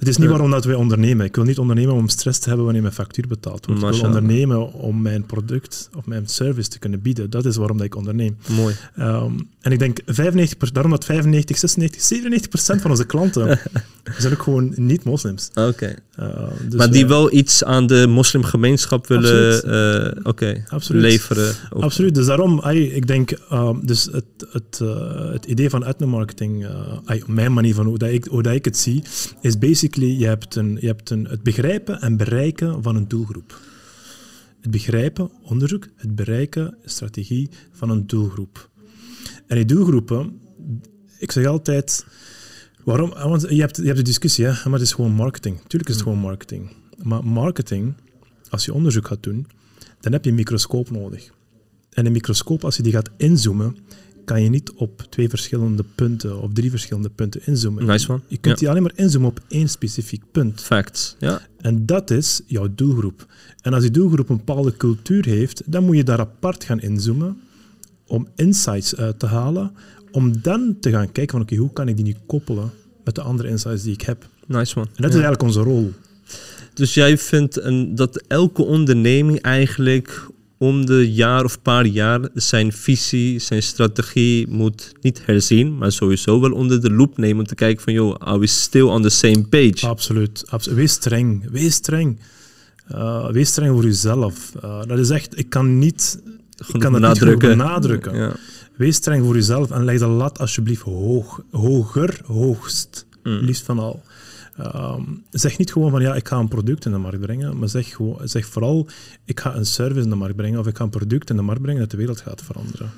[0.02, 1.26] Het is niet waarom dat wij ondernemen.
[1.26, 3.82] Ik wil niet ondernemen om stress te hebben wanneer mijn factuur betaald wordt.
[3.82, 7.30] Ik wil ondernemen om mijn product of mijn service te kunnen bieden.
[7.30, 8.36] Dat is waarom dat ik onderneem.
[8.48, 8.74] Mooi.
[8.96, 13.58] Ehm, en ik denk 95%, daarom dat 95, 96, 97% van onze klanten
[14.18, 15.50] zijn ook gewoon niet-moslims.
[15.54, 15.94] Oké.
[16.16, 20.40] Dus maar die wel iets aan de moslimgemeenschap willen Absoluut.
[20.40, 21.02] eh, Absoluut.
[21.02, 21.54] leveren.
[21.70, 21.82] Ook.
[21.82, 26.98] Absoluut, dus daarom, ik denk, ehm, dus het, het, eh, het idee van etnomarketing, eh
[27.04, 29.02] ai, op mijn manier van hoe, dat ik, hoe dat ik het zie,
[29.40, 33.60] is basically, je hebt, een, je hebt een, het begrijpen en bereiken van een doelgroep.
[34.60, 38.70] Het begrijpen, onderzoek, het bereiken, strategie van een doelgroep.
[39.46, 40.40] En die doelgroepen,
[41.18, 42.04] ik zeg altijd,
[42.84, 45.56] waarom, want je hebt, je hebt de discussie, hè, maar het is gewoon marketing.
[45.66, 46.70] Tuurlijk is het gewoon marketing.
[47.02, 47.94] Maar marketing,
[48.50, 49.46] als je onderzoek gaat doen,
[50.00, 51.30] dan heb je een microscoop nodig.
[51.90, 53.76] En een microscoop, als je die gaat inzoomen,
[54.24, 57.86] kan je niet op twee verschillende punten of drie verschillende punten inzoomen.
[57.86, 58.20] Nice one.
[58.26, 58.60] Je kunt Ja.
[58.60, 60.60] die alleen maar inzoomen op één specifiek punt.
[60.60, 61.16] Facts.
[61.18, 61.40] Ja.
[61.58, 63.26] En dat is jouw doelgroep.
[63.60, 67.40] En als die doelgroep een bepaalde cultuur heeft, dan moet je daar apart gaan inzoomen
[68.06, 69.72] om insights uit te halen,
[70.12, 72.70] om dan te gaan kijken van oké, hoe kan ik die nu koppelen
[73.04, 74.26] met de andere insights die ik heb.
[74.46, 74.86] Nice one.
[74.86, 75.18] En dat Ja.
[75.18, 75.92] is eigenlijk onze rol.
[76.74, 80.26] Dus jij vindt een, dat elke onderneming eigenlijk
[80.58, 86.40] om de jaar of paar jaar zijn visie, zijn strategie moet niet herzien, maar sowieso
[86.40, 89.08] wel onder de loep nemen om te kijken van, joh, are we still on the
[89.08, 89.86] same page?
[89.86, 90.44] Absoluut.
[90.48, 90.78] absoluut.
[90.78, 91.50] Wees streng.
[91.50, 92.18] Wees streng.
[92.92, 94.52] Uh, wees streng voor jezelf.
[94.64, 97.50] Uh, dat is echt, ik kan niet, ik Genoeg kan dat niet benadrukken.
[97.50, 98.16] genoeg benadrukken.
[98.16, 98.32] Ja.
[98.76, 101.42] Wees streng voor jezelf en leg de lat alsjeblieft hoog.
[101.50, 103.06] Hoger, hoogst.
[103.22, 103.38] Mm.
[103.38, 104.02] Liefst van al.
[104.56, 107.68] Ehm, zeg niet gewoon van ja, ik ga een product in de markt brengen, maar
[107.68, 108.88] zeg, gewoon, zeg vooral
[109.24, 111.42] ik ga een service in de markt brengen of ik ga een product in de
[111.42, 112.90] markt brengen dat de wereld gaat veranderen.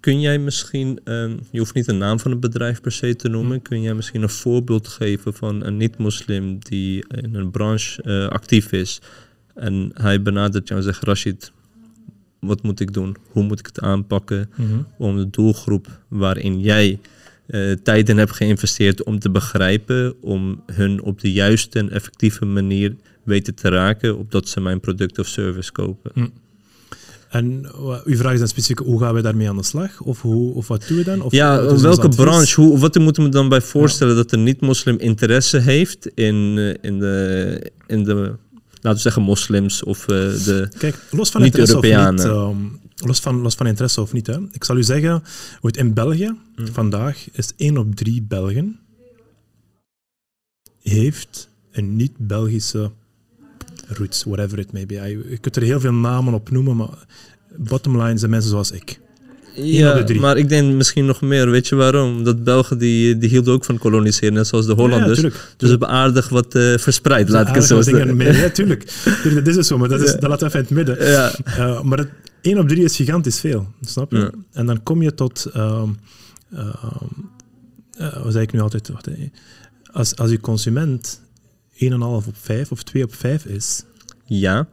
[0.00, 1.00] Kun jij misschien,
[1.50, 4.22] je hoeft niet de naam van het bedrijf per se te noemen, kun jij misschien
[4.22, 9.00] een voorbeeld geven van een niet-moslim die in een branche eh, actief is
[9.54, 11.52] en hij benadert jou en zegt, Rashid,
[12.40, 13.16] wat moet ik doen?
[13.30, 14.50] Hoe moet ik het aanpakken
[14.98, 16.98] om de doelgroep waarin jij
[17.46, 22.44] eh, tijd in hebt geïnvesteerd om te begrijpen, om hun op de juiste en effectieve
[22.44, 26.10] manier weten te raken, opdat ze mijn product of service kopen?
[27.30, 30.00] En wa- uw vraag is dan specifiek, hoe gaan wij daarmee aan de slag?
[30.00, 31.22] Of, hoe, of wat doen we dan?
[31.22, 32.60] Of, Ja, welke branche?
[32.60, 36.98] Hoe, wat moeten we dan bij voorstellen dat een niet-moslim interesse heeft in, eh, in,
[36.98, 38.32] de, in de,
[38.80, 40.06] laten we zeggen, moslims of eh,
[40.44, 40.68] de...
[40.78, 42.30] Kijk, los van Niet interesse of niet, Europeanen.
[42.30, 44.38] ehm, los, van, los van interesse of niet, hè.
[44.52, 45.10] ik zal u zeggen,
[45.60, 46.66] hoe het in België Mm.
[46.72, 48.78] vandaag is 1 op 3 Belgen
[50.82, 52.90] heeft een niet-Belgische
[53.88, 54.94] roots, whatever it may be.
[55.30, 57.06] Je kunt er heel veel namen op noemen, maar
[57.56, 59.00] bottom line zijn mensen zoals ik.
[59.56, 60.20] De Ja, drie.
[60.20, 61.50] maar ik denk misschien nog meer.
[61.50, 62.24] Weet je waarom?
[62.24, 65.20] Dat Belgen die, die hielden ook van koloniseren, net zoals de Hollanders.
[65.20, 68.16] Ja, dus ze hebben aardig wat eh, verspreid, laat ik het zo zeggen.
[68.18, 68.82] Ja, tuurlijk.
[69.22, 71.10] Tuurlijk, Dat is dus zo, maar dat, is, dat laten we even in het midden.
[71.10, 72.08] Ja, Uh, maar het,
[72.42, 74.32] 1 op 3 is gigantisch veel, snap je?
[74.52, 75.88] En dan kom je tot, ehm
[76.52, 76.66] ehm,
[77.98, 78.88] eh, wat zei ik nu altijd?
[78.88, 79.12] Wacht, hè.
[79.92, 81.20] als, als je consument
[81.74, 83.82] 1,5 op 5 of 2 op 5 is,
[84.24, 84.68] ja.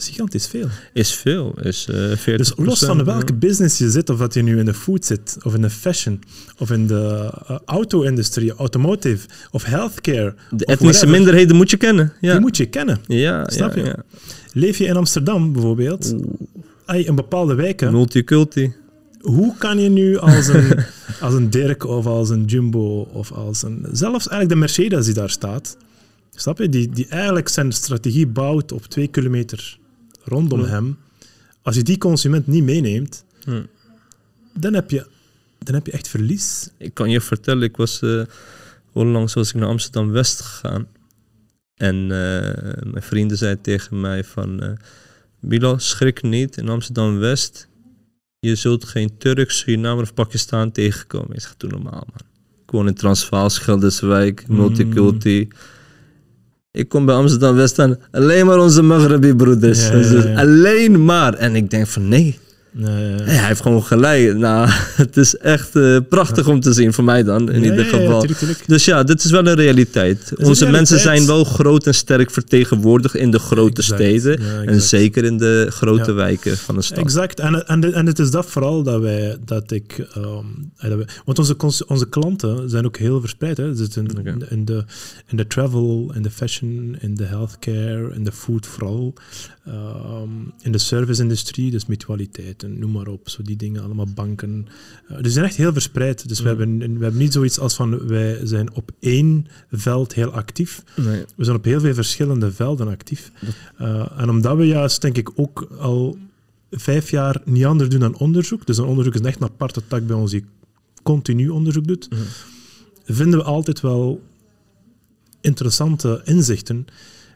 [0.00, 0.68] Dat is gigantisch veel.
[0.92, 1.54] Is veel.
[1.62, 4.64] Is uh, 40 Dus los van welke business je zit, of dat je nu in
[4.64, 6.22] de food zit, of in de fashion,
[6.58, 10.34] of in de uh, auto-industrie, automotive, of healthcare.
[10.50, 12.12] De etnische minderheden moet je kennen.
[12.20, 12.32] Ja.
[12.32, 13.00] Die moet je kennen.
[13.06, 13.86] Ja, Snap ja, je?
[13.86, 14.02] ja.
[14.52, 16.14] Leef je in Amsterdam bijvoorbeeld,
[16.84, 18.72] ay, in bepaalde wijken, Multiculti.
[19.20, 20.84] hoe kan je nu als een,
[21.20, 23.86] als een Dirk of als een Jumbo of als een...
[23.92, 25.76] Zelfs eigenlijk de Mercedes die daar staat,
[26.34, 26.68] snap je?
[26.68, 29.78] Die, die eigenlijk zijn strategie bouwt op twee kilometer
[30.24, 30.98] rondom hem.
[31.62, 33.24] Als je die consument niet meeneemt,
[34.52, 35.06] dan heb je,
[35.58, 36.68] dan heb je echt verlies.
[36.76, 38.22] Ik kan je vertellen, ik was eh
[38.92, 40.86] onlangs was ik naar Amsterdam West gegaan.
[41.74, 44.78] En eh, mijn vrienden zeiden tegen mij van...
[45.40, 47.68] Bilal, schrik niet, in Amsterdam West...
[48.38, 51.34] je zult geen Turk, Surinamer of Pakistan tegenkomen.
[51.34, 52.28] Ik zeg, doe normaal, man.
[52.64, 54.44] Ik woon in Transvaal, Schilderswijk,
[55.44, 55.52] Mm.
[56.72, 59.86] Ik kom bij Amsterdam West aan, alleen maar onze Maghrebi broeders.
[59.86, 60.40] Ja, ja, Dus ja.
[60.40, 61.34] Alleen maar.
[61.34, 62.38] En ik denk van, nee,
[62.72, 64.36] Nee, hij heeft gewoon gelijk.
[64.36, 64.68] Nou,
[65.04, 68.18] het is echt eh, prachtig om te zien, voor mij dan, in Ja, ieder geval.
[68.20, 68.64] tuurlijk, tuurlijk.
[68.66, 70.32] dus ja, dit is wel een realiteit.
[70.36, 74.00] een Onze mensen zijn wel groot en sterk vertegenwoordigd in de grote Exact.
[74.00, 74.66] steden.
[74.68, 76.98] En zeker in de grote wijken van de stad.
[76.98, 77.40] Exact.
[77.40, 80.26] En, en, en het is dat vooral dat wij, dat ik, ehm,
[80.76, 83.56] eh, dat wij- want onze, onze klanten zijn ook heel verspreid.
[83.56, 83.68] Hè.
[83.76, 84.28] Ze zitten Oké.
[84.30, 84.84] in, in, de,
[85.28, 89.14] in de travel, in de fashion, in de healthcare, in de food vooral.
[89.66, 90.28] Ehm,
[90.62, 91.86] in de service-industrie, dus
[92.68, 93.28] noem maar op.
[93.28, 94.66] Zo die dingen, allemaal banken.
[95.08, 96.28] Eh, dus ze zijn echt heel verspreid.
[96.28, 96.58] Dus we, Mhm.
[96.58, 100.82] hebben, we hebben niet zoiets als van wij zijn op één veld heel actief.
[100.96, 101.24] Nee.
[101.36, 103.32] We zijn op heel veel verschillende velden actief.
[103.76, 106.18] Eh, en omdat we juist, denk ik, ook al
[106.70, 110.06] vijf jaar niet anders doen dan onderzoek, dus een onderzoek is echt een aparte tak
[110.06, 110.44] bij ons die
[111.02, 112.20] continu onderzoek doet, Mhm.
[113.04, 114.22] vinden we altijd wel
[115.40, 116.86] interessante inzichten.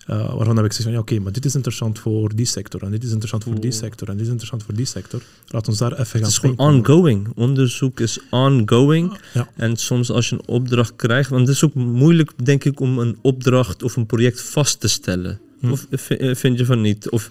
[0.06, 2.82] Eh, waarvan heb ik gezegd van ja, oké, maar dit is interessant voor die sector
[2.82, 5.20] en dit is interessant voor die sector en dit is interessant voor die sector.
[5.46, 7.28] Laat ons daar even gaan Het is gewoon ongoing.
[7.34, 9.18] Onderzoek is ongoing.
[9.34, 9.48] Ja.
[9.56, 12.98] En soms als je een opdracht krijgt, want het is ook moeilijk, denk ik, om
[12.98, 15.40] een opdracht of een project vast te stellen.
[15.60, 15.70] Hm.
[15.70, 17.10] Of vi- eh, vind je van niet?
[17.10, 17.30] Of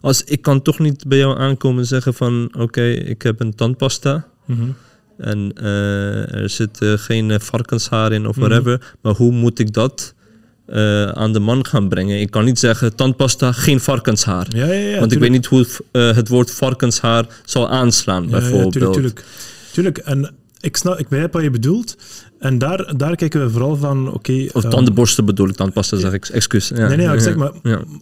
[0.00, 3.54] als ik kan toch niet bij jou aankomen en zeggen van, oké, ik heb een
[3.54, 4.28] tandpasta.
[4.44, 4.62] Mhm.
[5.18, 8.46] En eh, er zit eh, geen eh, varkenshaar in of Mhm.
[8.48, 8.94] whatever.
[9.00, 10.13] Maar hoe moet ik dat
[10.66, 12.20] eh, aan de man gaan brengen?
[12.20, 14.46] Ik kan niet zeggen tandpasta, geen varkenshaar.
[14.48, 14.98] Ja, ja, ja.
[14.98, 18.74] Want ik weet niet hoe eh, het woord varkenshaar zal aanslaan, bijvoorbeeld.
[18.74, 19.24] Ja, tuurlijk, tuurlijk.
[19.72, 21.96] Tuurlijk, en ik, snap, ik begrijp wat je bedoelt.
[22.38, 24.46] En daar, daar kijken we vooral van, oké...
[24.52, 26.68] Of ehm, tandenborsten bedoel ik, tandpasta zeg ik, excuus.
[26.68, 26.88] Ja.
[26.88, 27.52] Nee, nee, ik zeg maar,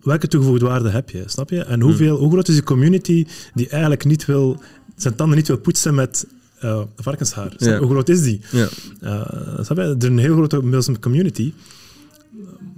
[0.03, 1.65] welke toegevoegde waarde heb je, snap je?
[1.65, 4.63] En hoeveel, hoe groot is de community die eigenlijk niet wil,
[4.97, 6.27] zijn tanden niet wil poetsen met
[6.59, 7.53] eh, varkenshaar?
[7.59, 8.41] Hoe groot is die?
[8.51, 8.69] Ja.
[9.61, 9.83] Snap je?
[9.83, 11.53] Er is een heel grote Muslim community,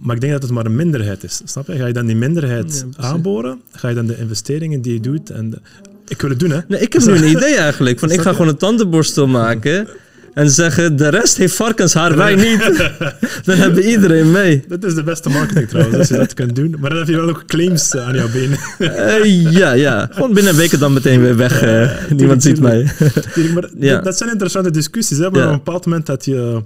[0.05, 1.73] maar ik denk dat het maar een minderheid is, snap je?
[1.77, 3.61] Ga je dan die minderheid Ja, aanboren?
[3.73, 5.51] Ga je dan de investeringen die je doet en...
[5.51, 5.61] de-
[6.09, 6.59] ik wil het doen, hè?
[6.69, 7.99] Nee, ik heb nu een idee eigenlijk.
[7.99, 9.89] Van, ik ga gewoon een tandenborstel maken.
[10.35, 12.91] En zeggen, de rest heeft varkenshaar, wij niet.
[13.47, 14.65] Dan hebben iedereen mee.
[14.69, 16.77] Dat is de beste marketing trouwens, als je dat kunt doen.
[16.81, 18.59] Maar dan heb je wel ook claims eh, aan jouw benen.
[18.79, 20.09] Eh, ja, ja.
[20.13, 21.63] Gewoon binnen week dan meteen weer weg.
[21.63, 22.91] eh, niemand ziet mij.
[23.55, 24.01] Maar Ja.
[24.01, 25.19] dat, zijn interessante discussies.
[25.19, 25.31] Hè?
[25.31, 25.47] Maar Ja.
[25.47, 26.63] op een bepaald moment dat je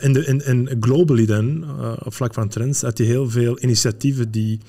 [0.00, 1.64] in, de, in, in globally dan,
[2.04, 4.60] op vlak van trends, had je heel veel initiatieven die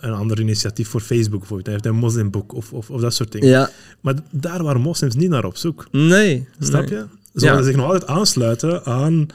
[0.00, 1.66] een ander initiatief voor Facebook bijvoorbeeld.
[1.66, 3.48] Hij heeft een moslimboek of, of, of dat soort dingen.
[3.48, 5.86] Ja, Maar daar waren moslims niet naar op zoek.
[5.92, 6.48] nee.
[6.60, 6.98] Snap nee.
[6.98, 7.04] je?
[7.42, 7.62] Ja.
[7.62, 9.26] zich nog altijd aansluiten aan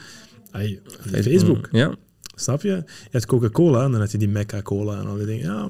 [0.51, 0.79] ay,
[1.11, 1.67] Facebook.
[1.71, 1.95] Ja.
[2.35, 2.69] Snap je?
[2.69, 5.45] Je had Coca-Cola en dan had je die Mecca-Cola en al die dingen.
[5.45, 5.69] Ja,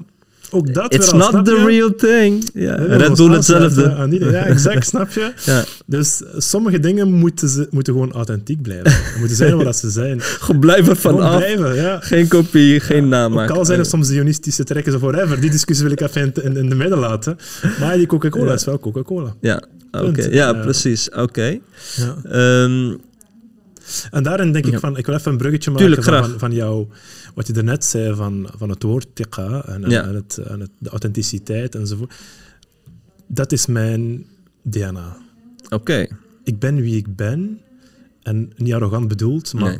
[0.54, 1.64] ook dat It's snap not the je?
[1.64, 2.48] real thing.
[2.54, 2.74] Ja.
[2.74, 4.08] Red Bull hetzelfde.
[4.10, 5.32] Ja, exact, snap je?
[5.44, 5.64] Ja.
[5.86, 8.90] Dus sommige dingen moeten, ze, moeten gewoon authentiek blijven.
[8.90, 10.20] Ze moeten zijn wat ze zijn.
[10.40, 11.36] Gewoon blijven vanaf.
[11.36, 12.00] blijven, ja.
[12.00, 13.50] Geen kopie, geen namaak.
[13.50, 15.40] Ook al zijn er soms zionistische trekken of whatever.
[15.40, 17.36] Die discussie wil ik even in, in, in de midden laten.
[17.80, 19.34] Maar die Coca-Cola is wel Coca-Cola.
[19.40, 19.62] Ja,
[19.92, 20.22] oké.
[20.30, 21.10] Ja, precies.
[21.10, 21.58] Oké.
[21.96, 22.16] Ja.
[22.24, 22.96] Ehm,
[24.10, 26.52] En daarin denk ik van, ik wil even een bruggetje maken Tuurlijk, van, van, van
[26.52, 26.86] jou,
[27.34, 30.02] wat je daarnet zei van, van het woord tiqa en, en, Ja.
[30.02, 32.14] en het, en het, de authenticiteit enzovoort.
[33.26, 34.24] Dat is mijn
[34.62, 35.16] DNA.
[35.68, 36.06] Oké.
[36.44, 37.60] Ik ben wie ik ben
[38.22, 39.78] en niet arrogant bedoeld, maar Nee.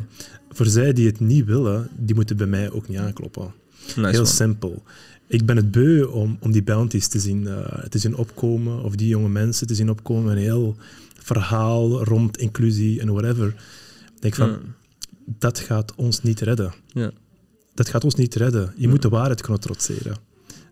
[0.51, 3.53] voor zij die het niet willen, die moeten bij mij ook niet aankloppen.
[3.95, 4.83] Nice Heel simpel.
[5.33, 8.95] Ik ben het beu om, om die bounties te zien, eh, te zien opkomen, of
[8.95, 10.31] die jonge mensen te zien opkomen.
[10.31, 10.75] Een heel
[11.19, 13.47] verhaal rond inclusie en whatever.
[14.15, 14.59] Ik denk van, Ja.
[15.25, 16.73] dat gaat ons niet redden.
[16.93, 17.11] Ja.
[17.73, 18.73] Dat gaat ons niet redden.
[18.77, 20.15] Je moet de waarheid kunnen trotseren.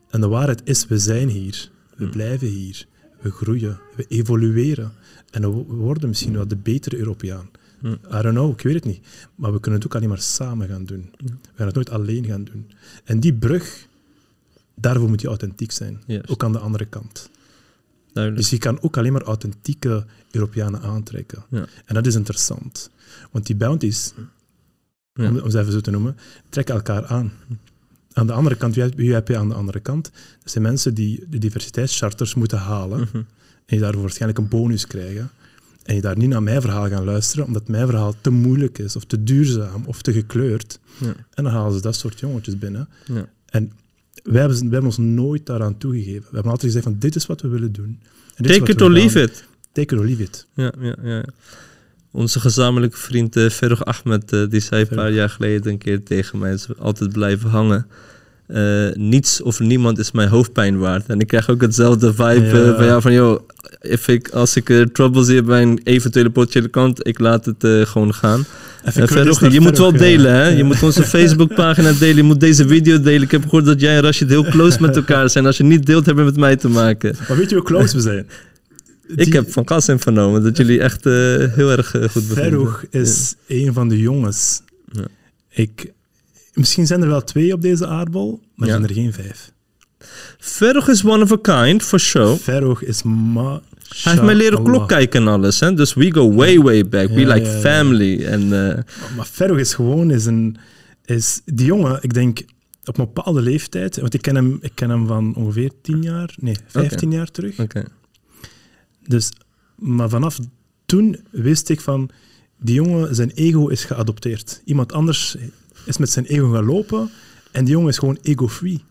[0.09, 1.69] En de waarheid is, we zijn hier.
[1.95, 2.85] We blijven hier.
[3.21, 3.79] We groeien.
[3.95, 4.91] We evolueren.
[5.31, 7.49] En we worden misschien wel de betere Europeaan.
[7.85, 9.01] I don't know, ik weet het niet.
[9.35, 11.09] Maar we kunnen het ook alleen maar samen gaan doen.
[11.17, 12.71] We gaan het nooit alleen gaan doen.
[13.03, 13.87] En die brug,
[14.81, 16.01] daarvoor moet je authentiek zijn.
[16.25, 17.29] Ook aan de andere kant.
[18.13, 18.43] Duidelijk.
[18.43, 21.43] Dus je kan ook alleen maar authentieke Europeanen aantrekken.
[21.49, 21.65] Ja.
[21.85, 22.89] En dat is interessant.
[23.31, 24.13] Want die bounties,
[25.13, 25.29] Ja.
[25.29, 26.17] om, om ze even zo te noemen,
[26.49, 27.31] trekken elkaar aan.
[28.13, 30.11] Aan de andere kant, wie heb, je aan de andere kant?
[30.43, 33.17] Dat zijn mensen die de diversiteitscharters moeten halen Mhm.
[33.65, 35.29] en je daarvoor waarschijnlijk een bonus krijgen.
[35.83, 38.95] En je daar niet naar mijn verhaal gaan luisteren, omdat mijn verhaal te moeilijk is,
[38.95, 40.79] of te duurzaam, of te gekleurd.
[40.99, 41.13] Ja.
[41.33, 42.89] En dan halen ze dat soort jongetjes binnen.
[43.05, 43.29] Ja.
[43.45, 43.71] En
[44.23, 46.21] wij hebben, wij hebben ons nooit daaraan toegegeven.
[46.21, 47.99] We hebben altijd gezegd van dit is wat we willen doen.
[48.35, 49.43] En Take it we or leave it.
[49.71, 50.47] Take it or leave it.
[50.55, 51.23] Ja, ja, ja.
[52.11, 56.03] Onze gezamenlijke vriend uh, Ferrug Ahmed, eh, die zei een paar jaar geleden een keer
[56.03, 57.87] tegen mij, altijd blijven hangen.
[58.47, 61.05] Eh, niets of niemand is mijn hoofdpijn waard.
[61.07, 62.63] En ik krijg ook hetzelfde vibe Ja.
[62.71, 63.39] eh, van jou van, joh,
[63.81, 67.63] if ik, als ik eh, trouble zie bij een eventuele potentiële kant, ik laat het
[67.63, 68.45] eh, gewoon gaan.
[68.85, 69.01] Even
[69.41, 70.43] naar je moet wel Ferrug, delen, hè?
[70.47, 70.55] ja.
[70.57, 73.21] Je moet onze Facebookpagina delen, je moet deze video delen.
[73.21, 75.45] Ik heb gehoord dat jij en Rashid heel close met elkaar zijn.
[75.45, 77.15] Als je niet deelt, heb je met mij te maken.
[77.27, 78.27] Maar weet je hoe close we zijn?
[79.15, 81.13] Ik heb van Kassim vernomen dat jullie echt eh,
[81.53, 82.43] heel erg eh, goed bevinden.
[82.43, 84.61] Ferrug is een van de jongens.
[84.91, 85.05] Ja.
[85.49, 85.91] Ik,
[86.53, 88.73] misschien zijn er wel twee op deze aardbol, maar Ja.
[88.73, 89.51] zijn er geen vijf.
[90.39, 92.35] Ferrug is one of a kind, for sure.
[92.37, 93.61] Ferrug is ma.
[93.95, 95.73] Hij heeft mij leren klok kijken en alles, hè.
[95.73, 97.07] Dus we go way, way back.
[97.09, 98.25] We like family.
[98.25, 98.83] En eh,
[99.15, 100.57] Maar Ferrug is gewoon is een.
[101.05, 102.41] Is die jongen, ik denk
[102.85, 106.35] op een bepaalde leeftijd, want ik ken hem, ik ken hem van ongeveer tien jaar,
[106.39, 107.59] nee, vijftien jaar terug.
[107.59, 107.83] oké.
[109.07, 109.31] Dus,
[109.75, 110.39] maar vanaf
[110.85, 112.09] toen wist ik van,
[112.59, 114.61] die jongen, zijn ego is geadopteerd.
[114.65, 115.35] Iemand anders
[115.85, 117.09] is met zijn ego gaan lopen
[117.51, 118.83] en die jongen is gewoon ego-free.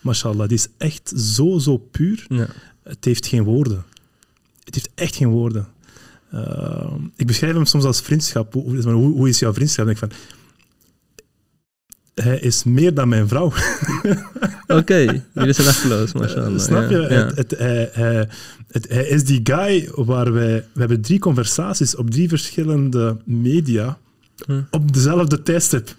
[0.00, 2.24] Mashallah, die is echt zo, zo puur.
[2.28, 2.48] Ja.
[2.82, 3.84] Het heeft geen woorden.
[4.66, 5.68] Het heeft echt geen woorden.
[6.34, 8.52] Uh, ik beschrijf hem soms als vriendschap.
[8.52, 9.86] Hoe, hoe, hoe is jouw vriendschap?
[9.86, 10.18] Denk ik van,
[12.14, 13.46] hij is meer dan mijn vrouw.
[14.78, 16.58] Oké, jullie zijn echt close, mashallah.
[16.58, 16.96] Snap je?
[16.96, 17.26] Ja, ja.
[17.26, 18.28] Het, het, hij, hij,
[18.68, 20.64] het, hij is die guy waar wij...
[20.72, 23.98] We hebben drie conversaties op drie verschillende media
[24.44, 24.62] Hm.
[24.70, 25.94] op dezelfde tijdstip.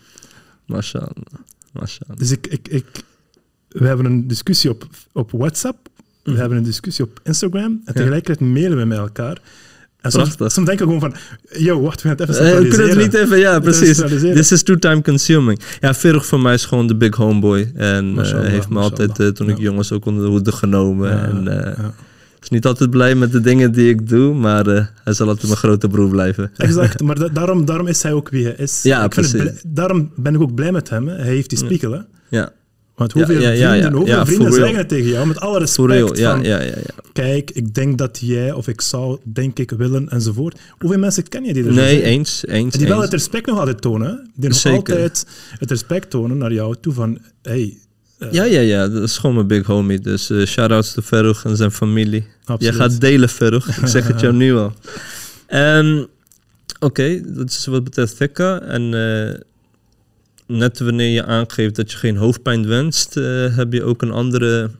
[0.65, 1.11] Mashallah.
[1.73, 2.17] Mashallah.
[2.17, 2.85] Dus ik, ik, ik,
[3.67, 5.89] we hebben een discussie op, op WhatsApp,
[6.27, 6.39] we Mhm.
[6.41, 9.37] hebben een discussie op Instagram en tegelijkertijd mailen we met elkaar.
[10.01, 11.13] En soms, soms denken we gewoon van,
[11.61, 13.03] yo, wacht, we gaan het even Eh, we kunnen het centraliseren.
[13.11, 13.85] niet even, ja, precies.
[13.87, 14.35] centraliseren.
[14.35, 15.59] This is too time consuming.
[15.79, 17.71] Ja, Ferrug voor mij is gewoon de big homeboy.
[17.75, 19.63] En eh, heeft me altijd, eh, toen ik Ja.
[19.63, 21.09] jong was, ook onder de hoede genomen.
[21.09, 21.93] Ja, en ja.
[22.41, 24.65] is niet altijd blij met de dingen die ik doe, maar
[25.03, 26.51] hij zal altijd mijn grote broer blijven.
[26.57, 28.81] Exact, maar da- daarom, daarom is hij ook wie hij is.
[28.83, 29.31] Ja, Ik precies.
[29.31, 31.07] blij- daarom ben ik ook blij met hem.
[31.07, 31.15] Hè.
[31.15, 31.91] Hij heeft die spiegel.
[31.91, 31.99] Hè.
[32.29, 32.51] Ja,
[32.97, 36.17] Want hoeveel ja, ja, vrienden, hoeveel vrienden zeggen het tegen jou, met alle respect, van,
[36.17, 36.73] ja, ja, ja.
[37.13, 40.59] kijk, ik denk dat jij, of ik zou, denk ik, willen, enzovoort.
[40.77, 43.05] Hoeveel mensen ken je die er Nee, eens, eens, En die wel eens.
[43.05, 44.29] het respect nog altijd tonen.
[44.35, 44.77] Die nog Zeker.
[44.77, 45.25] altijd
[45.59, 47.77] het respect tonen naar jou toe van, hey,
[48.17, 49.99] eh, Ja, ja, ja, dat is gewoon mijn big homie.
[49.99, 52.25] Dus eh shout-outs to Ferrug en zijn familie.
[52.45, 52.75] absoluut.
[52.75, 53.77] Jij gaat delen, Ferrug.
[53.81, 54.73] Ik zeg het jou nu al.
[55.47, 56.03] Ehm,
[56.79, 58.61] Oké, dat is wat betreft Thekka.
[58.61, 59.39] En eh,
[60.47, 64.71] net wanneer je aangeeft dat je geen hoofdpijn wenst, eh, heb je ook een andere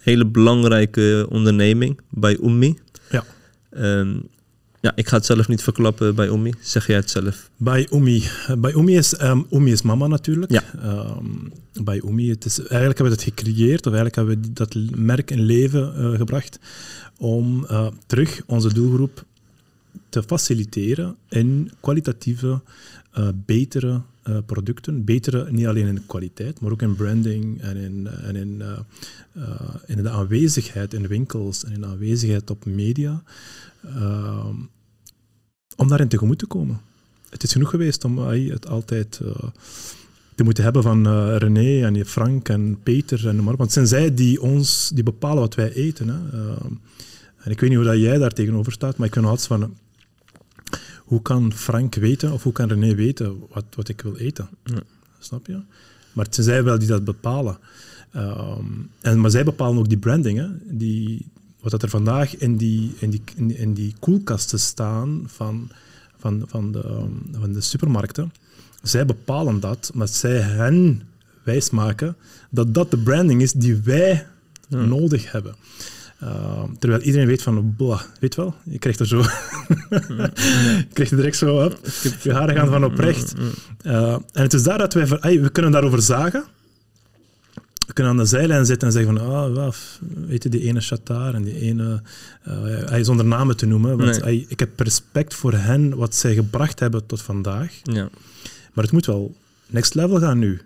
[0.00, 2.78] hele belangrijke onderneming bij Ummi.
[3.10, 3.24] Ja.
[3.70, 4.16] Ehm,
[4.80, 6.52] ja, ik ga het zelf niet verklappen bij Ummi.
[6.60, 7.50] Zeg jij het zelf?
[7.56, 8.22] Bij Umi.
[8.58, 9.14] Bij Umi is,
[9.50, 10.52] Umi is mama natuurlijk.
[10.52, 10.62] Ja.
[10.82, 11.24] Ehm,
[11.84, 15.30] bij Umi, het is, eigenlijk hebben we het gecreëerd, of eigenlijk hebben we dat merk
[15.30, 16.58] in leven eh, gebracht,
[17.16, 19.24] om eh, terug onze doelgroep
[20.08, 22.60] te faciliteren in kwalitatieve,
[23.46, 25.04] betere eh, producten.
[25.04, 28.78] Betere niet alleen in kwaliteit, maar ook in branding en in, en in, eh,
[29.32, 33.22] eh, in de aanwezigheid in winkels en in de aanwezigheid op media.
[35.76, 36.80] Om daarin tegemoet te komen.
[37.30, 39.20] Het is genoeg geweest om eh, het altijd
[40.34, 43.44] te moeten hebben van René en Frank en Peter en noem.
[43.44, 46.08] Want het zijn zij die ons die bepalen wat wij eten.
[46.08, 46.18] Hè.
[47.38, 49.76] En ik weet niet hoe dat jij daar tegenover staat, maar ik ben altijd van...
[51.08, 54.48] Hoe kan Frank weten of hoe kan René weten wat, wat ik wil eten?
[54.64, 54.80] Ja.
[55.18, 55.60] Snap je?
[56.12, 57.58] Maar het zijn zij wel die dat bepalen.
[58.12, 58.64] Ehm,
[59.00, 60.38] en, maar zij bepalen ook die branding.
[60.38, 60.46] Hè?
[60.76, 61.26] Die,
[61.60, 65.70] wat dat er vandaag in die, in die, in, in die koelkasten staan van,
[66.18, 68.32] van, van, de, van de supermarkten.
[68.82, 71.02] Zij bepalen dat, maar zij hen
[71.42, 72.16] wijsmaken
[72.50, 74.26] dat dat de branding is die wij
[74.68, 74.84] Ja.
[74.84, 75.54] nodig hebben.
[76.20, 79.16] Ehm, terwijl iedereen weet van, blah, weet wel, je krijgt er zo,
[79.88, 81.78] je krijgt er direct zo op,
[82.22, 83.34] je haren gaan van oprecht.
[83.86, 86.44] Uh, en het is daar dat wij, ay, we kunnen daarover zagen.
[87.86, 89.72] We kunnen aan de zijlijn zitten en zeggen van, ah,
[90.26, 92.02] weet je, die ene Shatar en die ene,
[92.48, 94.44] uh, ay, zonder namen te noemen, want Nee.
[94.48, 97.80] ik heb respect voor hen, wat zij gebracht hebben tot vandaag.
[97.82, 98.08] Ja.
[98.72, 99.36] Maar het moet wel
[99.66, 100.60] next level gaan nu.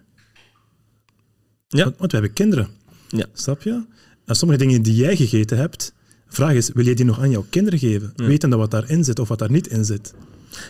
[1.68, 1.84] Ja.
[1.84, 2.68] Want, want we hebben kinderen.
[3.08, 3.26] Ja.
[3.32, 3.82] Snap je?
[4.24, 5.92] En sommige dingen die jij gegeten hebt,
[6.28, 8.12] vraag is, wil je die nog aan jouw kinderen geven?
[8.16, 8.26] Ja.
[8.26, 10.14] Weten dat wat daarin zit of wat daar niet in zit.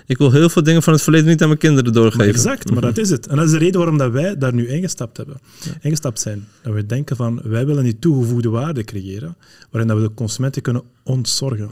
[0.06, 2.18] Ik wil heel veel dingen van het verleden niet aan mijn kinderen doorgeven.
[2.18, 3.26] Maar exact, maar dat is het.
[3.26, 5.40] En dat is de reden waarom dat wij daar nu ingestapt hebben.
[5.80, 6.48] Ingestapt zijn.
[6.62, 9.36] Dat we denken van, wij willen die toegevoegde waarde creëren,
[9.70, 11.70] waarin dat we de consumenten kunnen ontzorgen.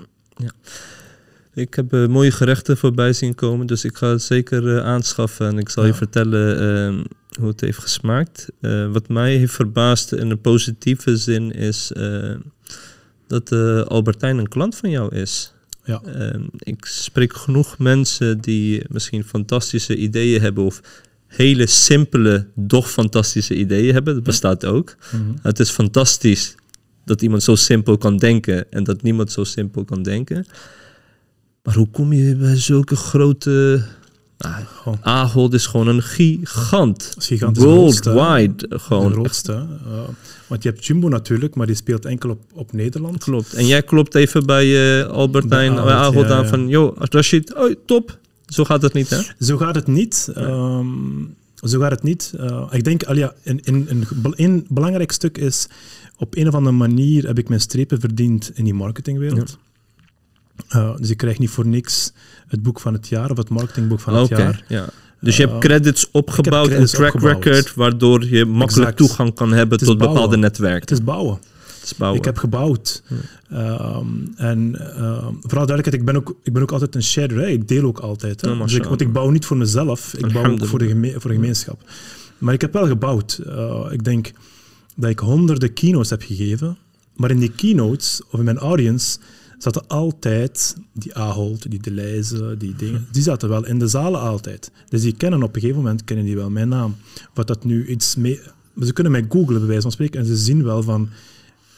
[1.55, 5.47] Ik heb eh, mooie gerechten voorbij zien komen, dus ik ga het zeker eh, aanschaffen.
[5.47, 7.05] En ik zal je vertellen eh,
[7.39, 8.49] hoe het heeft gesmaakt.
[8.61, 11.93] Eh, wat mij heeft verbaasd in een positieve zin is
[13.27, 13.53] dat
[13.89, 15.53] Albertijn een klant van jou is.
[15.85, 16.03] Ja.
[16.03, 20.81] Eh, ik spreek genoeg mensen die misschien fantastische ideeën hebben of
[21.27, 24.15] hele simpele, doch fantastische ideeën hebben.
[24.15, 24.97] Dat bestaat ook.
[25.43, 26.55] Het is fantastisch
[27.05, 30.47] dat iemand zo simpel kan denken en dat niemand zo simpel kan denken.
[31.63, 33.85] Maar hoe kom je bij zulke grote...
[34.39, 34.99] Nou, Gewoon.
[35.03, 37.15] Ahold is gewoon een gigant.
[37.29, 37.53] Hè?
[37.53, 38.69] Worldwide.
[38.69, 39.13] De Gewoon.
[39.13, 39.53] grootste.
[39.53, 39.99] Uh,
[40.47, 43.25] want je hebt Jumbo natuurlijk, maar die speelt enkel op, op Nederland.
[43.25, 43.55] Klopt.
[43.55, 46.49] En jij klopt even bij eh, Albertijn, Bij Ahold, ja, aan ja.
[46.49, 46.69] van...
[46.69, 48.19] Yo, Rashid, oh, top.
[48.47, 49.21] Zo gaat het niet, hè?
[49.41, 50.31] Zo gaat het niet.
[50.35, 50.87] Ehm,
[51.55, 52.33] zo gaat het niet.
[52.41, 54.07] Uh, ik denk, al ja, een, een, een,
[54.37, 55.67] een belangrijk stuk is,
[56.17, 59.59] op een of andere manier heb ik mijn strepen verdiend in die marketingwereld.
[60.77, 62.13] Uh, dus ik krijg niet voor niks
[62.49, 64.65] het boek van het jaar of het marketingboek van het Oké, jaar.
[64.69, 64.89] ja.
[65.21, 67.45] Dus je hebt Uh, credits opgebouwd, credits een track opgebouwd.
[67.45, 68.97] record, waardoor je makkelijk Exact.
[68.97, 70.15] toegang kan hebben tot bouwen.
[70.15, 70.81] bepaalde netwerken.
[70.81, 71.39] Het is bouwen.
[71.81, 72.19] Het is bouwen.
[72.19, 73.03] Ik heb gebouwd.
[73.51, 74.07] Ehm,
[74.37, 77.49] en ehm, vooral duidelijkheid, ik ben, ook, ik ben ook altijd een sharer.
[77.49, 78.41] Ik deel ook altijd.
[78.41, 78.51] Hè.
[78.51, 81.13] Ja, dus ik, want ik bouw niet voor mezelf, ik bouw ook voor de, geme-
[81.21, 81.83] voor de gemeenschap.
[82.39, 83.41] Maar ik heb wel gebouwd.
[83.47, 84.33] Uh, ik denk
[84.97, 86.77] dat ik honderden keynotes heb gegeven.
[87.17, 89.19] Maar in die keynotes, of in mijn audience,
[89.63, 93.07] zaten altijd die Ahold, die Deleuze, die dingen.
[93.11, 94.71] Die zaten wel in de zalen altijd.
[94.89, 96.97] Dus die kennen op een gegeven moment kennen die wel mijn naam.
[97.35, 98.41] Wat dat nu iets mee...
[98.83, 101.09] Ze kunnen mij googlen, bij wijze van spreken, en ze zien wel van...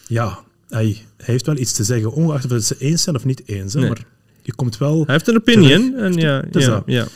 [0.07, 0.85] Ja, hij,
[1.17, 3.73] hij heeft wel iets te zeggen, ongeacht of het ze eens zijn of niet eens.
[3.73, 3.89] Hè, Nee.
[3.89, 4.07] Maar
[4.43, 5.05] je komt wel...
[5.05, 5.91] Hij heeft een opinion.
[5.91, 6.05] Terug.
[6.05, 7.07] En ja, ja, ja.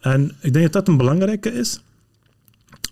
[0.00, 1.80] En ik denk dat dat een belangrijke is.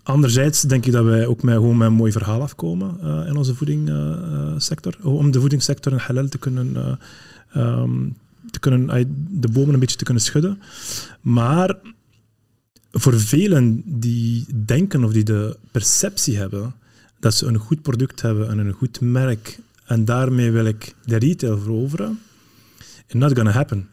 [0.03, 3.37] Anderzijds denk ik dat wij ook met, gewoon met een mooi verhaal afkomen eh, in
[3.37, 4.97] onze voedingssector.
[5.03, 6.93] om de voedingssector in halal te kunnen, eh,
[7.53, 8.09] ehm,
[8.51, 10.63] te kunnen eh, de bomen een beetje te kunnen schudden.
[11.21, 11.77] Maar
[12.91, 16.75] voor velen die denken of die de perceptie hebben
[17.21, 21.17] dat ze een goed product hebben en een goed merk en daarmee wil ik de
[21.17, 22.19] retail veroveren,
[23.07, 23.89] it's not gonna happen.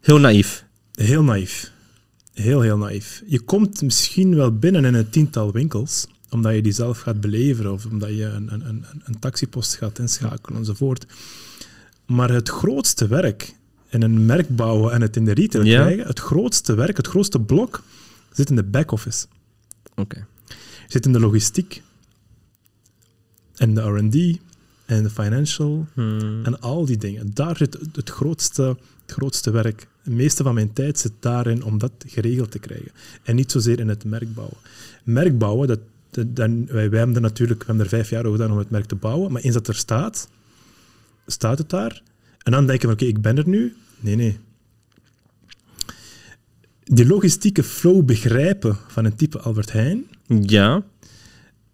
[0.00, 0.64] Heel naïef.
[0.92, 1.72] Heel naïef.
[2.32, 3.22] Heel, heel naïef.
[3.26, 7.72] Je komt misschien wel binnen in een tiental winkels, omdat je die zelf gaat beleven
[7.72, 11.06] of omdat je een, een, een, een taxipost gaat inschakelen enzovoort.
[12.06, 13.54] Maar het grootste werk
[13.88, 15.80] in een merk bouwen en het in de retail Ja.
[15.82, 17.82] krijgen, het grootste werk, het grootste blok,
[18.32, 19.26] zit in de back-office.
[19.94, 20.26] Oké.
[20.88, 21.82] Zit in de logistiek,
[23.56, 24.38] en de R&D,
[24.86, 26.44] en de financial, Hmm.
[26.44, 27.30] en al die dingen.
[27.34, 28.62] Daar zit het grootste,
[29.06, 29.86] het grootste werk.
[30.02, 32.90] Het meeste van mijn tijd zit daarin om dat geregeld te krijgen.
[33.22, 34.56] En niet zozeer in het merk bouwen.
[35.04, 35.80] Merk bouwen, dat,
[36.10, 38.58] dat, dan- wij, wij hebben er natuurlijk we hebben er vijf jaar over gedaan om
[38.58, 39.32] het merk te bouwen.
[39.32, 40.28] Maar eens dat er staat,
[41.26, 42.02] staat het daar.
[42.42, 43.74] En dan denken we, oké, ik ben er nu.
[44.00, 44.38] Nee, nee.
[46.84, 50.82] Die logistieke flow begrijpen van een type Albert Heijn Ja.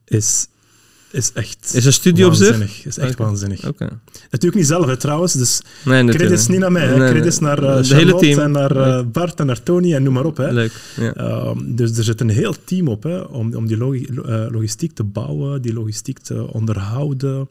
[0.05, 0.49] is,
[1.11, 2.87] is echt Is een studie op zich?
[2.87, 3.63] Is echt waanzinnig.
[3.63, 5.33] Natuurlijk niet zelf, hè, trouwens.
[5.33, 6.05] Dus Nee.
[6.05, 6.89] Credits niet naar mij, hè.
[6.89, 7.11] Nee, nee.
[7.11, 8.39] credits naar Het Charlotte hele team.
[8.39, 10.37] en naar eh, Bart en naar Tony en noem maar op.
[10.37, 10.53] Hè.
[10.53, 10.73] Leuk.
[10.97, 11.15] Ja.
[11.15, 15.05] Ehm, dus er zit een heel team op hè, om, om die eh, logistiek te
[15.05, 17.49] bouwen, die logistiek te onderhouden,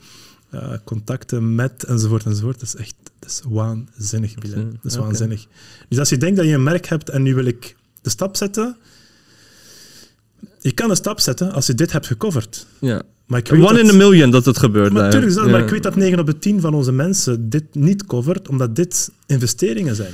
[0.83, 2.59] contacten met enzovoort enzovoort.
[2.59, 4.63] Dat is echt dat is waanzinnig, Bilal.
[4.81, 5.47] Dat is waanzinnig.
[5.89, 8.35] Dus als je denkt dat je een merk hebt en nu wil ik de stap
[8.35, 8.77] zetten,
[10.59, 12.65] je kan de stap zetten als je dit hebt gecoverd.
[12.79, 13.01] ja.
[13.25, 14.91] Maar ik weet One dat- in a million dat het gebeurt.
[14.93, 15.11] maar, daar.
[15.11, 15.51] tuurlijk is dat, Ja.
[15.51, 18.75] maar ik weet dat 9 op de 10 van onze mensen dit niet covert, omdat
[18.75, 20.11] dit investeringen zijn.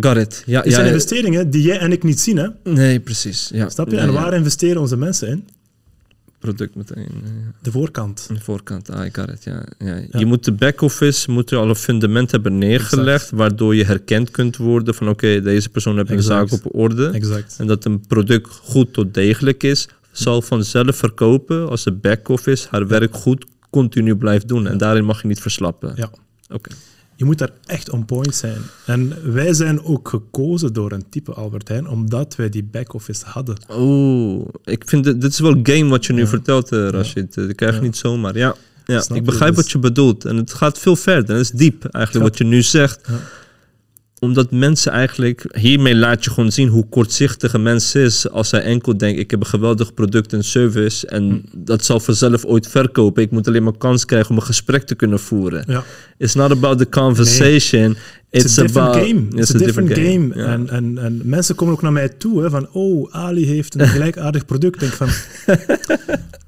[0.00, 0.42] Got it.
[0.46, 2.46] Ja, ja, zijn investeringen die jij en ik niet zien, hè?
[2.64, 3.50] Nee, precies.
[3.52, 3.68] Ja.
[3.68, 3.96] Snap je?
[3.96, 4.20] Ja, en ja.
[4.20, 5.48] waar investeren onze mensen in?
[6.40, 7.08] Product meteen.
[7.24, 7.52] ja.
[7.62, 8.28] De voorkant.
[8.28, 9.44] De voorkant, ah, ik it.
[9.44, 9.96] Ja, ja.
[9.96, 10.18] Ja.
[10.18, 13.30] Je moet de back-office, moet al een fundament hebben neergelegd, Exact.
[13.30, 17.08] waardoor je herkend kunt worden van oké, deze persoon heeft een zaak op orde.
[17.08, 17.54] Exact.
[17.58, 22.86] En dat een product goed tot degelijk is, zal vanzelf verkopen als de back-office haar
[22.86, 24.66] werk goed continu blijft doen.
[24.66, 25.92] En daarin mag je niet verslappen.
[25.96, 26.10] Ja.
[26.50, 26.70] Oké.
[27.20, 28.60] Je moet daar echt on point zijn.
[28.86, 33.56] En wij zijn ook gekozen door een type Albert Heijn, omdat wij die back-office hadden.
[33.76, 36.26] Oeh, ik vind dit, dit is wel game wat je nu Ja.
[36.26, 37.36] vertelt, eh, Rashid.
[37.36, 38.36] Eh, Dat krijg je niet zomaar.
[38.36, 38.54] Ja,
[38.86, 39.30] ja Snap ik je?
[39.30, 40.24] begrijp Dus- wat je bedoelt.
[40.24, 41.36] En het gaat veel verder.
[41.36, 43.08] Het is diep eigenlijk gaat- wat je nu zegt.
[44.20, 48.62] Omdat mensen eigenlijk, hiermee laat je gewoon zien hoe kortzichtig een mens is als hij
[48.62, 53.22] enkel denkt, ik heb een geweldig product en service en dat zal vanzelf ooit verkopen.
[53.22, 55.64] Ik moet alleen maar kans krijgen om een gesprek te kunnen voeren.
[55.66, 55.84] Ja.
[56.18, 57.96] It's not about the conversation.
[58.30, 59.40] It's, It's, a different about, game.
[59.40, 60.30] It's, a different, game.
[60.34, 60.46] Ja.
[60.46, 63.88] En, en, en mensen komen ook naar mij toe hè, van, oh, Ali heeft een
[63.96, 64.80] gelijkaardig product.
[64.80, 65.08] Denk ik van,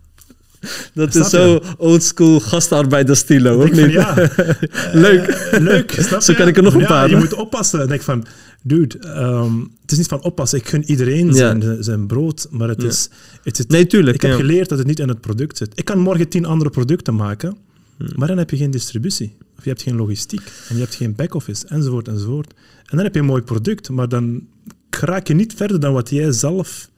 [0.95, 3.93] dat Snap is zo oldschool gastarbeiderstilo, van niet?
[3.93, 4.15] ja,
[4.93, 5.27] Leuk.
[5.27, 5.91] eh, leuk.
[5.99, 6.39] Snap Zo je?
[6.39, 7.21] kan ik er nog een ja, paar, Je hè?
[7.21, 7.79] moet oppassen.
[7.79, 8.25] Dan denk ik van,
[8.63, 10.59] dude, ehm, het is niet van oppassen.
[10.59, 13.09] Ik gun iedereen zijn, zijn brood, maar het is...
[13.43, 14.15] Het Nee, tuurlijk.
[14.15, 15.73] ik heb geleerd dat het niet in het product zit.
[15.75, 17.57] Ik kan morgen tien andere producten maken,
[17.97, 18.09] Hmm.
[18.17, 19.37] maar dan heb je geen distributie.
[19.59, 20.41] Of je hebt geen logistiek.
[20.69, 22.53] En je hebt geen back-office, enzovoort, enzovoort.
[22.77, 24.47] En dan heb je een mooi product, maar dan
[24.91, 26.89] raak je niet verder dan wat jij zelf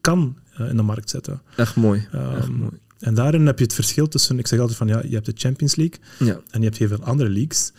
[0.00, 1.40] kan in de markt zetten.
[1.56, 2.06] Echt mooi.
[2.12, 2.70] Echt Ehm, mooi.
[2.98, 4.38] En daarin heb je het verschil tussen...
[4.38, 6.40] Ik zeg altijd van, ja, je hebt de Champions League Ja.
[6.50, 7.72] en je hebt heel veel andere leagues.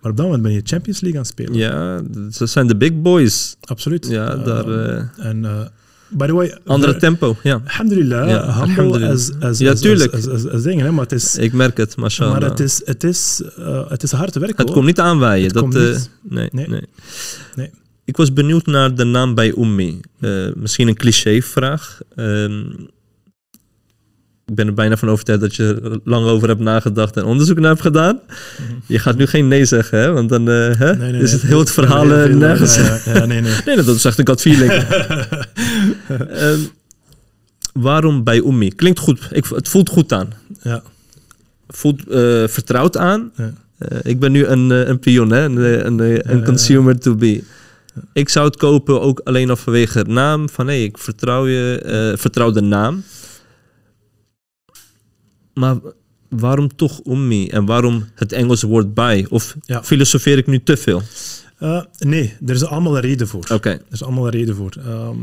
[0.00, 1.54] Maar op dat moment ben je Champions League aan het spelen.
[1.54, 2.02] ja,
[2.32, 3.56] ze zijn de big boys.
[3.60, 4.06] Absoluut.
[4.08, 4.68] Ja, Ehm, daar...
[4.68, 5.60] eh, En, eh,
[6.08, 6.58] by the way...
[6.66, 7.60] andere tempo, ja.
[7.64, 9.10] Alhamdulillah, Ja, humble alhamdulillah.
[9.10, 10.12] As, as, Ja, tuurlijk.
[10.14, 11.36] As, as, as dingen, hè, maar het is...
[11.36, 12.32] Ik merk het, mashallah.
[12.40, 14.56] Maar het is, het is, eh, het is hard werken.
[14.56, 14.74] Het hoor.
[14.74, 15.44] komt niet aanwaaien.
[15.44, 16.10] Het dat, komt eh, niet.
[16.22, 16.68] nee, nee.
[16.68, 16.84] Nee.
[17.56, 17.70] Nee.
[18.10, 20.00] Ik was benieuwd naar de naam bij Ummi.
[20.20, 22.00] Eh, misschien een cliché-vraag.
[22.14, 22.60] Ehm,
[24.46, 27.58] ik ben er bijna van overtuigd dat je er lang over hebt nagedacht en onderzoek
[27.58, 28.20] naar hebt gedaan.
[28.86, 30.12] Je gaat nu geen nee zeggen, hè?
[30.12, 30.96] want dan eh, hè?
[30.96, 32.76] Nee, nee, is het heel het verhaal eh, nergens.
[33.04, 33.54] Ja, nee, nee.
[33.64, 34.72] Nee, dat is echt een feeling.
[36.30, 36.60] Ehm,
[37.72, 38.74] waarom bij Ummi?
[38.74, 39.28] Klinkt goed.
[39.30, 40.32] Ik, het voelt goed aan.
[40.62, 40.82] Ja,
[41.68, 42.02] Voelt
[42.50, 43.32] vertrouwd aan.
[43.36, 43.52] ja.
[44.02, 45.44] Ik ben nu een, een pion, hè?
[45.44, 47.42] een, een, een consumer to be.
[48.12, 50.48] Ik zou het kopen ook alleen al vanwege het naam.
[50.48, 53.02] Van hé, ik vertrouw je, eh, vertrouw de naam.
[55.54, 55.76] Maar
[56.28, 57.48] waarom toch Ummi?
[57.48, 59.26] En waarom het Engelse woord bij?
[59.28, 59.82] Of Ja.
[59.84, 61.02] filosofeer ik nu te veel?
[61.58, 63.44] Eh, nee, er is allemaal een reden voor.
[63.52, 64.76] Oké, Er is allemaal een reden voor.
[64.84, 65.18] Ehm,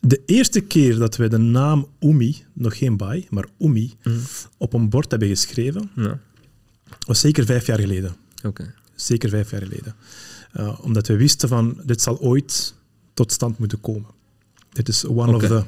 [0.00, 4.16] de eerste keer dat wij de naam Umi, nog geen Bai, maar Umi, Mhm.
[4.58, 6.18] op een bord hebben geschreven, ja,
[7.06, 8.14] was zeker vijf jaar geleden.
[8.44, 8.74] oké.
[8.94, 9.94] Zeker vijf jaar geleden.
[10.52, 12.74] Eh, omdat we wisten van, dit zal ooit
[13.14, 14.10] tot stand moeten komen.
[14.72, 15.64] Dit is one of the...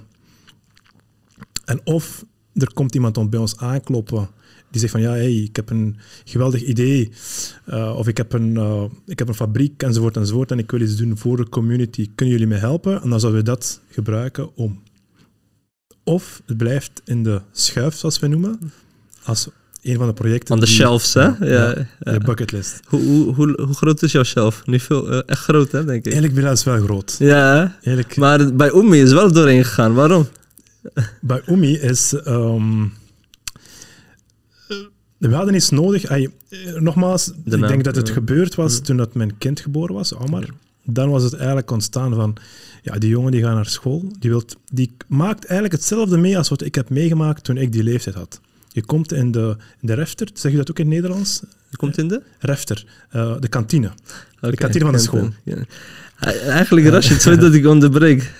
[1.64, 4.28] En of er komt iemand bij ons aankloppen
[4.74, 7.12] die zegt van, ja, hey, ik heb een geweldig idee,
[7.64, 10.80] eh, of ik heb, een, eh, ik heb een fabriek, enzovoort, enzovoort, en ik wil
[10.80, 12.10] iets doen voor de community.
[12.14, 13.02] Kunnen jullie mij helpen?
[13.02, 14.82] En dan zouden we dat gebruiken om...
[16.04, 18.72] Of het blijft in de schuif, zoals we noemen,
[19.24, 19.48] als
[19.84, 20.58] een van de projecten...
[20.58, 21.20] The die- shelves, hè?
[21.22, 22.12] Ja, Ja, ja.
[22.12, 22.80] de bucketlist.
[22.86, 24.62] Hoe, hoe, hoe, hoe groot is jouw shelf?
[24.66, 26.04] Niet veel, eh, echt groot, hè, denk ik.
[26.04, 27.16] Eigenlijk Bilal is wel groot.
[27.18, 27.60] Ja, hè?
[27.60, 29.94] Eigenlijk, maar bij Ummi is wel doorheen gegaan.
[29.94, 30.26] Waarom?
[31.20, 32.12] bij Umi is...
[32.12, 32.82] ehm,
[34.68, 34.76] eh,
[35.18, 36.06] we hadden iets nodig.
[36.06, 38.80] Ay, eh, nogmaals, ik naam, denk dat het gebeurd was Ja.
[38.80, 40.44] toen dat mijn kind geboren was, Omar.
[40.86, 42.36] Dan was het eigenlijk ontstaan van...
[42.82, 44.04] Ja, die jongen die gaat naar school.
[44.18, 47.82] Die, wilt, die maakt eigenlijk hetzelfde mee als wat ik heb meegemaakt toen ik die
[47.82, 48.40] leeftijd had.
[48.74, 51.40] Je komt in de, in de refter, zeg je dat ook in het Nederlands?
[51.68, 52.22] Je komt in de?
[52.38, 53.90] Refter, eh, de kantine.
[54.40, 55.28] Oké, kantine van de school.
[55.44, 55.56] Ja.
[56.16, 58.32] Hij- Eigenlijk, Rashid, sorry dat ik onderbreek.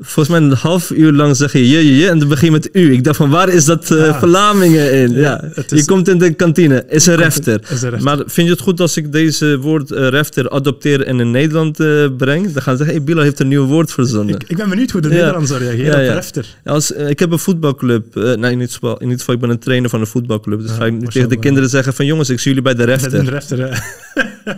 [0.00, 2.52] Volgens mij een half uur lang zeg je je, je, je en dan begin je
[2.52, 2.92] met u.
[2.92, 5.12] Ik dacht van, waar is dat verlamingen in?
[5.12, 7.60] Ja, Je komt in de kantine, is een refter.
[7.70, 8.02] Is een refter.
[8.02, 11.80] Maar vind je het goed als ik deze woord eh, refter adopteer en in Nederland
[11.80, 12.52] eh, breng?
[12.52, 14.34] Dan gaan ze zeggen, hey, heeft een nieuw woord verzonnen.
[14.34, 15.14] ik, ik ben benieuwd hoe de Ja.
[15.14, 16.46] Nederlanders zou reageren op refter.
[16.64, 18.14] Als, ik heb een voetbalclub.
[18.14, 20.60] nee, in ieder, geval, in ieder geval, ik ben een trainer van een voetbalclub.
[20.60, 22.06] Dus ga ik nu tegen de kinderen zeggen van...
[22.06, 23.58] Jongens, ik zie jullie bij de Met een refter.
[23.58, 23.82] refter,
[24.14, 24.54] hè.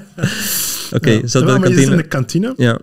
[0.97, 1.97] Oké, zat bij de zit in kantine.
[1.97, 2.55] de kantine.
[2.57, 2.78] Ja,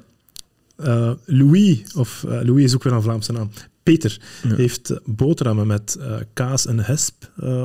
[0.83, 3.49] Eh, Louis, of eh, Louis is ook weer een Vlaamse naam.
[3.83, 4.17] Peter
[4.47, 4.55] Ja.
[4.55, 7.13] heeft boterhammen met eh, kaas en hesp,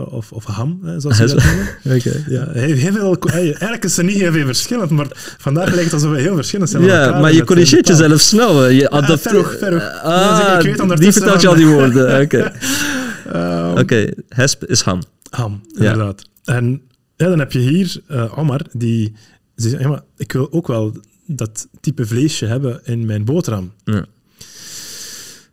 [0.09, 1.67] of, of ham, hè, zoals ze dat noemen.
[1.99, 2.25] oké.
[2.29, 5.07] Ja, hij hij- eigenlijk is er niet heel veel verschillend, maar
[5.39, 6.83] vandaag lijkt het alsof we heel verschillend zijn.
[6.85, 8.69] Ja, maar je corrigeert jezelf snel.
[8.69, 9.21] Je adopteert...
[9.21, 9.83] verhoog, verhoog.
[10.03, 12.21] Ah, Ja, dus ik weet die vertelt je al die woorden.
[12.23, 12.53] Oké,
[13.33, 15.01] Ehm, Oké, hesp is ham.
[15.31, 15.91] Ham, Ja.
[15.93, 16.23] inderdaad.
[16.45, 16.83] En
[17.17, 18.01] ja, dan heb je hier
[18.37, 19.12] Omar, die
[19.55, 20.97] zegt, ja, maar ik wil ook wel
[21.27, 23.72] dat type vleesje hebben in mijn boterham.
[23.85, 24.07] Ja.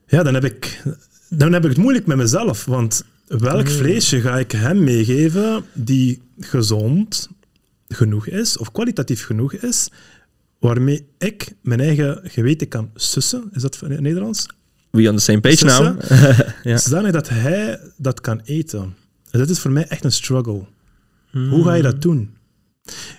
[0.08, 0.84] Ja, dan heb ik,
[1.30, 6.22] dan heb ik het moeilijk met mezelf, want welk vleesje ga ik hem meegeven die
[6.40, 7.30] gezond
[7.88, 9.90] genoeg is, of kwalitatief genoeg is,
[10.60, 14.46] waarmee ik mijn eigen geweten kan sussen, is dat in het Nederlands?
[14.90, 16.02] We on the same page now.
[16.72, 16.78] ja.
[16.78, 18.96] Zodanig dat hij dat kan eten.
[19.32, 20.66] En dat is voor mij echt een struggle.
[21.32, 22.36] Hoe ga je dat doen?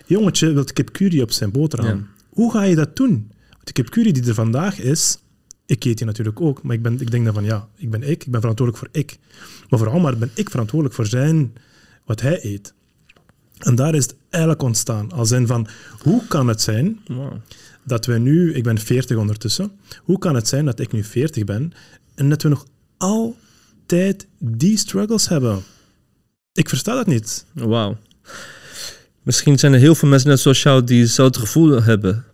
[0.07, 1.99] Jongetje wil kip curry op zijn boterham.
[1.99, 2.12] Ja.
[2.33, 3.31] Hoe ga je dat doen?
[3.51, 5.19] Want de kip curry die er vandaag is,
[5.67, 8.03] ik eet die natuurlijk ook, maar ik, ben, ik denk dan van ja, ik ben
[8.03, 9.19] ik, ik ben verantwoordelijk voor ik.
[9.69, 11.53] Maar voor Omar ben ik verantwoordelijk voor zijn,
[12.05, 12.75] wat hij eet.
[13.59, 15.13] En daar is het eigenlijk ontstaan.
[15.13, 15.69] Als in van,
[15.99, 17.33] hoe kan het zijn Wow.
[17.85, 19.73] dat we nu, ik ben 40 ondertussen,
[20.03, 21.73] hoe kan het zijn dat ik nu 40 ben
[22.15, 22.67] en dat we nog
[22.97, 25.63] altijd die struggles hebben?
[26.53, 27.47] Ik versta dat niet.
[27.53, 27.97] Wauw.
[29.23, 32.25] Misschien zijn er heel veel mensen net zoals jou die hetzelfde gevoel hebben.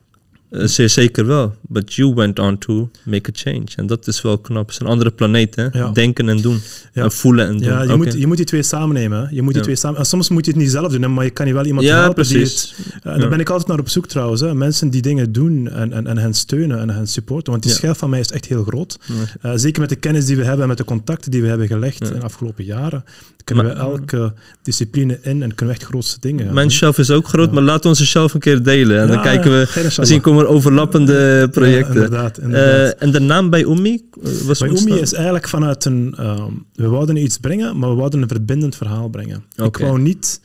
[0.50, 1.54] Eh, zeer zeker wel.
[1.62, 3.64] But you went on to make a change.
[3.76, 4.62] En dat is wel knap.
[4.66, 5.66] Het is een andere planeet, hè?
[5.72, 5.90] Ja.
[5.90, 6.60] Denken en doen.
[6.92, 7.02] Ja.
[7.02, 7.62] En voelen en doen.
[7.68, 9.20] Ja, je, moet, je moet die twee samen nemen.
[9.20, 9.26] hè.
[9.30, 11.24] Je moet die twee samen, en soms moet je het niet zelf doen, hè, maar
[11.24, 12.74] je kan je wel iemand helpen die precies.
[12.92, 13.04] het...
[13.04, 14.40] eh, daar ben ik altijd naar op zoek trouwens.
[14.40, 14.54] Hè.
[14.54, 17.50] Mensen die dingen doen en, en, en hen steunen en hen supporten.
[17.52, 18.98] Want die schijf van mij is echt heel groot.
[19.40, 21.66] Eh, zeker met de kennis die we hebben en met de contacten die we hebben
[21.66, 23.04] gelegd in de afgelopen jaren,
[23.44, 24.32] kunnen Maar- we elke
[24.62, 27.84] discipline in en kunnen we echt grootste dingen Mijn shelf is ook groot, maar laat
[27.84, 29.00] onze shelf een keer delen.
[29.00, 31.94] En dan kijken we, misschien komen er overlappende projecten.
[31.94, 32.38] Ja, inderdaad.
[32.38, 32.94] inderdaad.
[32.94, 34.68] Eh, en de naam bij Umi eh, was Bij?
[34.68, 36.14] Oemi is eigenlijk vanuit een...
[36.16, 39.44] ehm, we wouden iets brengen, maar we wouden een verbindend verhaal brengen.
[39.56, 40.40] Ik wou niet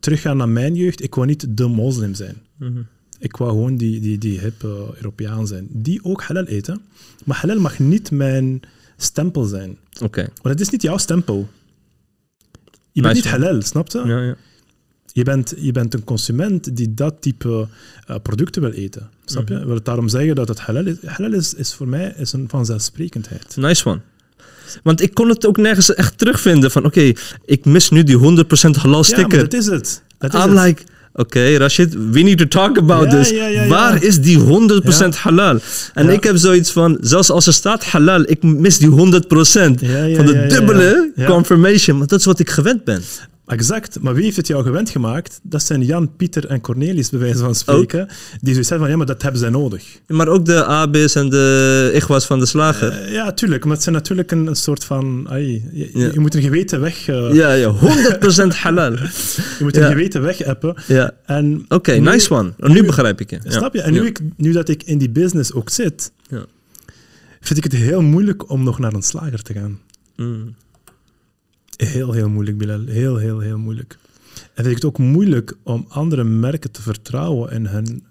[0.00, 1.02] teruggaan naar mijn jeugd.
[1.02, 2.36] Ik wou niet de moslim zijn.
[2.58, 2.80] Mhm.
[3.18, 5.66] Ik wou gewoon die, die, die hip eh, Europeaan zijn.
[5.70, 6.80] Die ook halal eten.
[7.24, 8.60] Maar halal mag niet mijn
[8.96, 9.78] stempel zijn.
[10.02, 11.48] Oké, Want het is niet jouw stempel.
[12.92, 14.02] Je bent niet halal, snap je?
[14.06, 14.36] ja, ja.
[15.12, 17.66] Je, bent, je bent een consument die dat type
[18.06, 19.08] eh, producten wil eten.
[19.24, 19.54] Snap je?
[19.54, 19.66] Mhm.
[19.66, 20.96] Wil het daarom zeggen dat het halal is.
[21.04, 23.56] Halal is, is voor mij is een vanzelfsprekendheid.
[23.56, 24.00] Nice one.
[24.82, 27.12] Want ik kon het ook nergens echt terugvinden van, oké,
[27.44, 28.20] ik mis nu die 100%
[28.80, 29.38] halal Ja, sticker.
[29.38, 30.02] dat is het.
[30.18, 30.82] Dat is I'm like,
[31.12, 33.30] oké, Rashid, we need to talk about Ja, this.
[33.30, 33.68] ja, ja, ja.
[33.68, 35.58] Waar is die 100% halal?
[35.94, 36.12] En Ja.
[36.12, 40.16] ik heb zoiets van, zelfs als er staat halal, ik mis die 100% Ja, ja,
[40.16, 41.22] van de ja, ja, dubbele ja.
[41.22, 41.30] Ja.
[41.30, 41.98] confirmation.
[41.98, 43.02] Want dat is wat ik gewend ben.
[43.48, 44.00] Exact.
[44.00, 45.40] Maar wie heeft het jou gewend gemaakt?
[45.42, 48.06] Dat zijn Jan, Pieter en Cornelis, bij wijze van spreken.
[48.40, 49.98] Die zoiets hebben van, ja, maar dat hebben zij nodig.
[50.06, 52.88] Maar ook de AB's en de Igwas van de slager.
[52.92, 53.64] Eh, ja, tuurlijk.
[53.64, 55.26] Maar het zijn natuurlijk een, een soort van...
[55.30, 56.08] ai, je, Ja.
[56.12, 57.08] je moet een geweten weg...
[57.08, 58.92] eh, ja, ja, 100% halal.
[58.92, 59.88] Je moet een Ja.
[59.88, 60.74] geweten weg appen.
[60.86, 61.10] Ja.
[61.26, 62.52] En Oké, nu- nice one.
[62.60, 63.38] Oh, nu begrijp ik je.
[63.44, 63.80] Snap je?
[63.82, 66.44] En nu, ik, nu dat ik in die business ook zit, Ja.
[67.40, 69.78] vind ik het heel moeilijk om nog naar een slager te gaan.
[70.16, 70.54] Mm.
[71.86, 72.84] Heel, heel moeilijk, Bilal.
[72.86, 73.98] Heel, heel, heel moeilijk.
[74.34, 78.04] En vind ik het ook moeilijk om andere merken te vertrouwen in hun...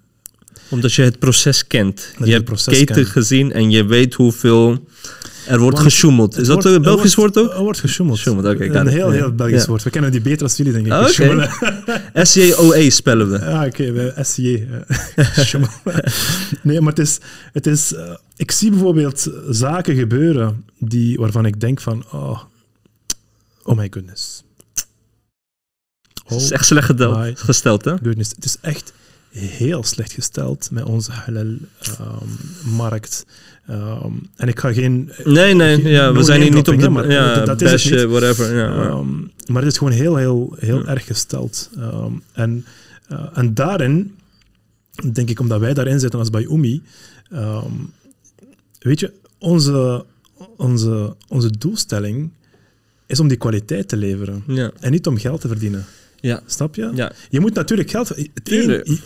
[0.68, 2.14] Omdat je het proces kent.
[2.24, 3.06] je hebt proces keten kent.
[3.06, 4.86] gezien en je weet hoeveel
[5.46, 6.38] er wordt gesjoemeld.
[6.38, 7.52] Is dat een Belgisch woord ook?
[7.52, 8.26] Er wordt gesjoemeld.
[8.28, 9.32] Oké, Een heel, heel.
[9.32, 9.66] Belgisch Ja.
[9.68, 9.82] woord.
[9.82, 10.92] We kennen die beter als jullie, denk ik.
[10.92, 11.04] Ah.
[11.04, 11.50] Gesjoemelen.
[12.26, 13.38] S-J-O-E spellen we.
[13.38, 14.66] Ja, oké, bij SJ.
[15.14, 15.94] eh,
[16.62, 17.18] nee, maar het is...
[17.52, 22.04] Het is eh, ik zie bijvoorbeeld zaken gebeuren die, waarvan ik denk van...
[22.12, 22.40] Oh,
[23.68, 24.42] oh my goodness.
[26.24, 27.90] Het is Oh echt slecht gedeld, gesteld, hè?
[28.02, 28.30] goodness.
[28.30, 28.92] Het is echt
[29.30, 33.26] heel slecht gesteld met onze halal-markt.
[33.66, 35.12] Ehm, en ik ga geen...
[35.24, 36.88] Nee, nee, ja, we zijn hier niet op de...
[36.88, 38.04] maar ja, dat- is het niet.
[38.04, 38.56] whatever.
[38.56, 39.16] Ja, maar- Ehm,
[39.46, 40.84] maar het is gewoon heel, heel, heel Ja.
[40.86, 41.70] erg gesteld.
[41.78, 42.64] Ehm, en,
[43.08, 44.16] eh, en daarin,
[45.12, 46.82] denk ik, omdat wij daarin zitten als bij Umi,
[47.30, 47.72] ehm,
[48.78, 50.04] weet je, onze,
[50.56, 52.30] onze, onze doelstelling
[53.08, 54.42] is om die kwaliteit te leveren.
[54.46, 55.84] ja, En niet om geld te verdienen.
[56.20, 56.90] ja, Snap je?
[56.94, 58.08] ja, Je moet natuurlijk geld...
[58.08, 58.88] Het, Tuurlijk.
[58.88, 59.00] een-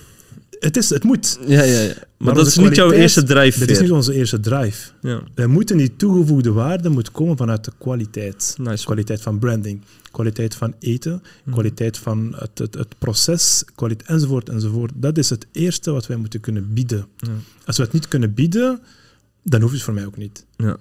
[0.60, 1.38] het, is, het moet.
[1.46, 1.92] ja, ja, ja.
[2.16, 3.66] Maar, dat is niet jouw eerste drijfveer.
[3.66, 4.90] Dit is niet onze eerste drive.
[5.00, 8.54] Ja, Wij moeten die toegevoegde waarde moet komen vanuit de kwaliteit.
[8.60, 8.84] nice.
[8.84, 9.80] Kwaliteit van branding,
[10.10, 14.92] kwaliteit van eten, kwaliteit van het, het, het proces, kwaliteit, enzovoort, enzovoort.
[14.94, 17.06] Dat is het eerste wat wij moeten kunnen bieden.
[17.16, 17.28] Ja.
[17.66, 18.80] Als we het niet kunnen bieden,
[19.42, 20.44] dan hoeft het voor mij ook niet.
[20.56, 20.76] Ja.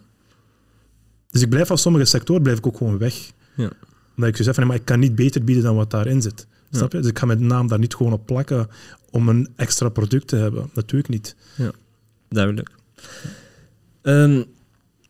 [1.32, 3.32] Dus ik blijf van sommige sectoren blijf ik ook gewoon weg.
[3.56, 3.70] Ja.
[4.16, 6.48] Omdat ik zo zeg van, maar ik kan niet beter bieden dan wat daarin zit.
[6.70, 6.78] Ja.
[6.78, 6.98] Snap je?
[6.98, 8.68] Dus ik ga mijn naam daar niet gewoon op plakken
[9.10, 10.70] om een extra product te hebben.
[10.88, 11.36] Ik niet.
[12.30, 12.70] Duidelijk.
[14.02, 14.44] Ehm,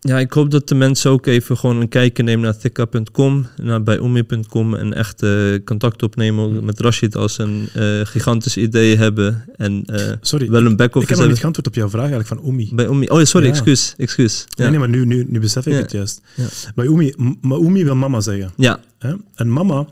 [0.04, 3.84] ja, ik hoop dat de mensen ook even gewoon een kijkje nemen naar thikka.com, naar
[3.84, 5.32] bijomie.com en echt eh,
[5.66, 10.50] contact opnemen ook met Rashid als ze een eh, gigantisch idee hebben en eh, Sorry,
[10.50, 12.70] wel een ik back-office heb nog niet geantwoord op jouw vraag eigenlijk van Oemi.
[12.74, 13.08] Bij Omi.
[13.08, 13.52] Oh ja, sorry, Ja.
[13.52, 13.94] excuus.
[13.98, 14.46] excuus.
[14.50, 14.62] Ja.
[14.62, 15.80] Nee, nee, maar nu, nu, nu besef ik Ja.
[15.80, 16.22] het juist.
[16.36, 16.46] Ja.
[16.76, 18.52] Bij Oemi, m- maar Oemi wil mama zeggen.
[18.58, 19.14] ja, Hè?
[19.36, 19.88] En mama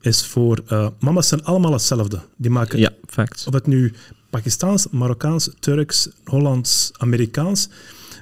[0.00, 0.62] is voor...
[1.00, 2.18] mama's zijn allemaal hetzelfde.
[2.36, 3.44] Die maken, ja, facts.
[3.46, 3.92] of het nu
[4.30, 7.68] Pakistaans, Marokkaans, Turks, Hollands, Amerikaans,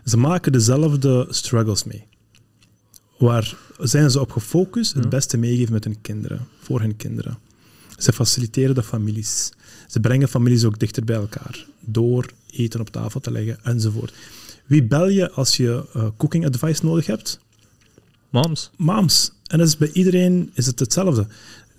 [0.04, 2.04] ze maken dezelfde struggles mee.
[3.18, 4.94] Waar zijn ze op gefocust?
[4.94, 7.38] Het beste meegeven met hun kinderen, voor hun kinderen.
[7.96, 9.52] Ze faciliteren de families.
[9.86, 14.14] Ze brengen families ook dichter bij elkaar, door eten op tafel te leggen, enzovoort.
[14.66, 17.40] Wie bel je als je eh, cooking advice nodig hebt?
[18.30, 18.70] Moms.
[18.76, 19.32] moms.
[19.46, 21.26] En dat is bij iedereen is het hetzelfde.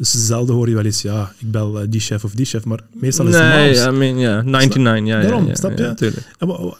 [0.01, 2.65] Dus zelden hoor je wel eens, ja, ik bel eh, die chef of die chef,
[2.65, 3.85] maar meestal is het Nee, moms.
[3.85, 5.93] I mean, ja, 99, ja, ja, Daarom, ja, snap ja, je?
[5.93, 6.27] tuurlijk.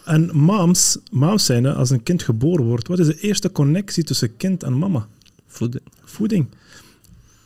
[0.04, 4.36] En, moms, moms zijn, als een kind geboren wordt, wat is de eerste connectie tussen
[4.36, 5.06] kind en mama?
[5.46, 5.82] Voeding.
[6.04, 6.46] Voeding.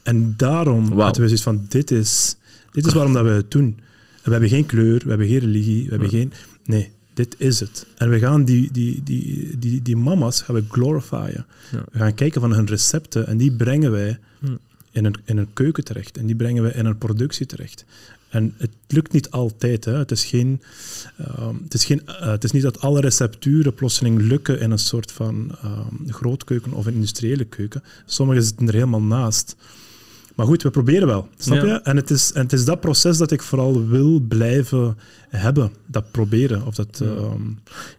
[0.03, 2.37] En daarom hadden we zoiets van, dit is,
[2.73, 3.65] dit is waarom dat we het doen.
[3.67, 6.33] En we hebben geen kleur, we hebben geen religie, we hebben geen...
[6.65, 7.87] Nee, dit is het.
[7.97, 11.47] En we gaan die, die, die, die, die mama's gaan we glorifyen.
[11.73, 11.85] Ja.
[11.93, 14.47] We gaan kijken van hun recepten en die brengen wij Hm.
[14.97, 16.19] In een, in een keuken terecht.
[16.19, 17.85] En die brengen wij in een productie terecht.
[18.29, 19.85] En het lukt niet altijd.
[19.85, 19.93] Hè.
[19.93, 20.63] Het, is geen,
[21.17, 24.79] ehm, het, is geen, eh, het is niet dat alle recepturen plotseling lukken in een
[24.79, 27.83] soort van ehm, grootkeuken of een industriële keuken.
[28.07, 29.57] Sommige zitten er helemaal naast.
[30.37, 31.29] Maar goed, we proberen wel.
[31.39, 31.65] Snap Ja.
[31.65, 31.81] je?
[31.83, 34.97] En het, is, en het is dat proces dat ik vooral wil blijven
[35.29, 35.71] hebben.
[35.87, 36.67] Dat proberen.
[36.67, 37.07] Of dat, Ja.
[37.07, 37.43] ehm,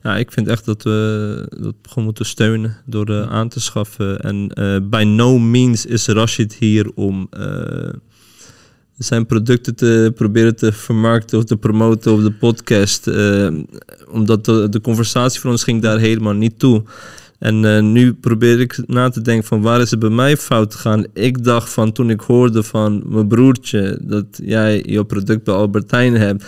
[0.03, 4.19] Ja, ik vind echt dat we dat gewoon moeten steunen door eh, aan te schaffen.
[4.19, 7.89] En eh by no means is Rashid hier om eh,
[8.97, 13.07] zijn producten te proberen te vermarkten of te promoten op de podcast.
[14.09, 16.83] omdat de, de conversatie voor ons ging daar helemaal niet toe.
[17.39, 20.75] En eh, nu probeer ik na te denken van waar is het bij mij fout
[20.75, 21.05] gegaan.
[21.13, 26.13] Ik dacht van toen ik hoorde van mijn broertje dat jij jouw product bij Albertijn
[26.13, 26.45] hebt.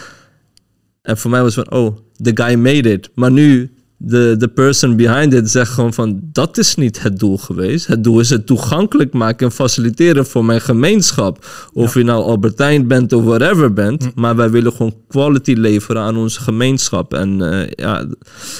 [1.01, 3.09] En voor mij was van, oh, the guy made it.
[3.15, 3.71] Maar nu,
[4.01, 7.87] de, de person behind it zegt gewoon van, dat is niet het doel geweest.
[7.87, 11.45] Het doel is het toegankelijk maken en faciliteren voor mijn gemeenschap.
[11.73, 14.15] Of je nou Albertijn bent of whatever bent.
[14.15, 17.13] Maar wij willen gewoon quality leveren aan onze gemeenschap.
[17.13, 18.05] En eh, ja,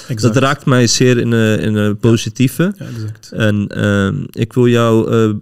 [0.08, 0.34] exact.
[0.34, 2.74] dat raakt mij zeer in een in een positieve.
[2.76, 3.32] Ja, exact.
[3.32, 5.34] En ehm, ik wil jou eh,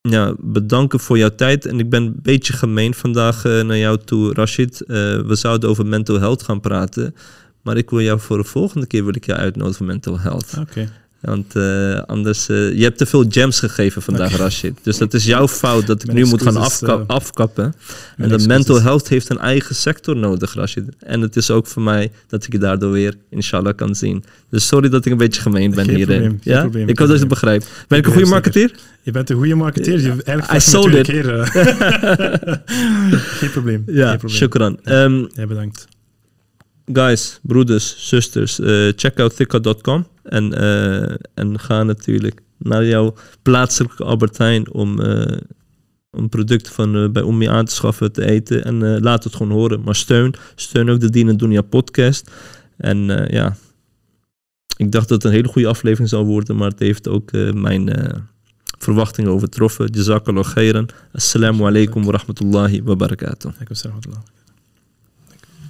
[0.00, 1.66] ja, bedanken voor jouw tijd.
[1.66, 4.84] En ik ben een beetje gemeen vandaag eh, naar jou toe, Rashid.
[5.26, 7.14] We zouden over mental health gaan praten.
[7.62, 10.54] Maar ik wil jou voor de volgende keer wil ik jou uitnodigen voor mental health.
[10.58, 10.88] Oké.
[11.20, 14.42] Want eh, anders, eh, je hebt te veel gems gegeven vandaag, Oké.
[14.42, 14.78] Rashid.
[14.82, 17.74] Dus dat is jouw fout dat ik Mijn nu moet gaan afka- eh, afkappen.
[18.16, 20.84] En dat mental health heeft een eigen sector nodig, Rashid.
[20.98, 24.24] En het is ook voor mij dat ik je daardoor weer, inshallah, kan zien.
[24.50, 26.18] Dus sorry dat ik een beetje gemeen ben Geen hierin.
[26.20, 26.60] probleem, ja?
[26.60, 27.68] probleem, ik hoop dat je het begrijpt.
[27.88, 28.74] Ben ik een goede marketeer?
[29.02, 30.00] Je bent een goede marketeer.
[30.00, 31.08] Je, eigenlijk I sold it.
[33.38, 33.82] Geen probleem.
[33.86, 34.38] Ja, geen probleem.
[34.38, 34.78] shukran.
[34.84, 35.88] Ehm, Ja, bedankt.
[36.86, 44.04] Guys, broeders, zusters, eh, check out thicka.com en, eh, en ga natuurlijk naar jouw plaatselijke
[44.04, 45.36] Albertijn om, eh
[46.16, 49.34] om producten van eh, bij Ommi aan te schaffen, te eten en eh, laat het
[49.34, 49.82] gewoon horen.
[49.82, 52.30] Maar steun, steun ook de Dunia podcast.
[52.76, 53.56] En eh, ja,
[54.76, 57.52] ik dacht dat het een hele goede aflevering zou worden, maar het heeft ook eh,
[57.52, 58.18] mijn eh,
[58.78, 59.88] verwachtingen overtroffen.
[59.92, 60.88] Jazakallah khairan.
[61.12, 63.52] Assalamu alaikum wa rahmatullahi wa barakatuh.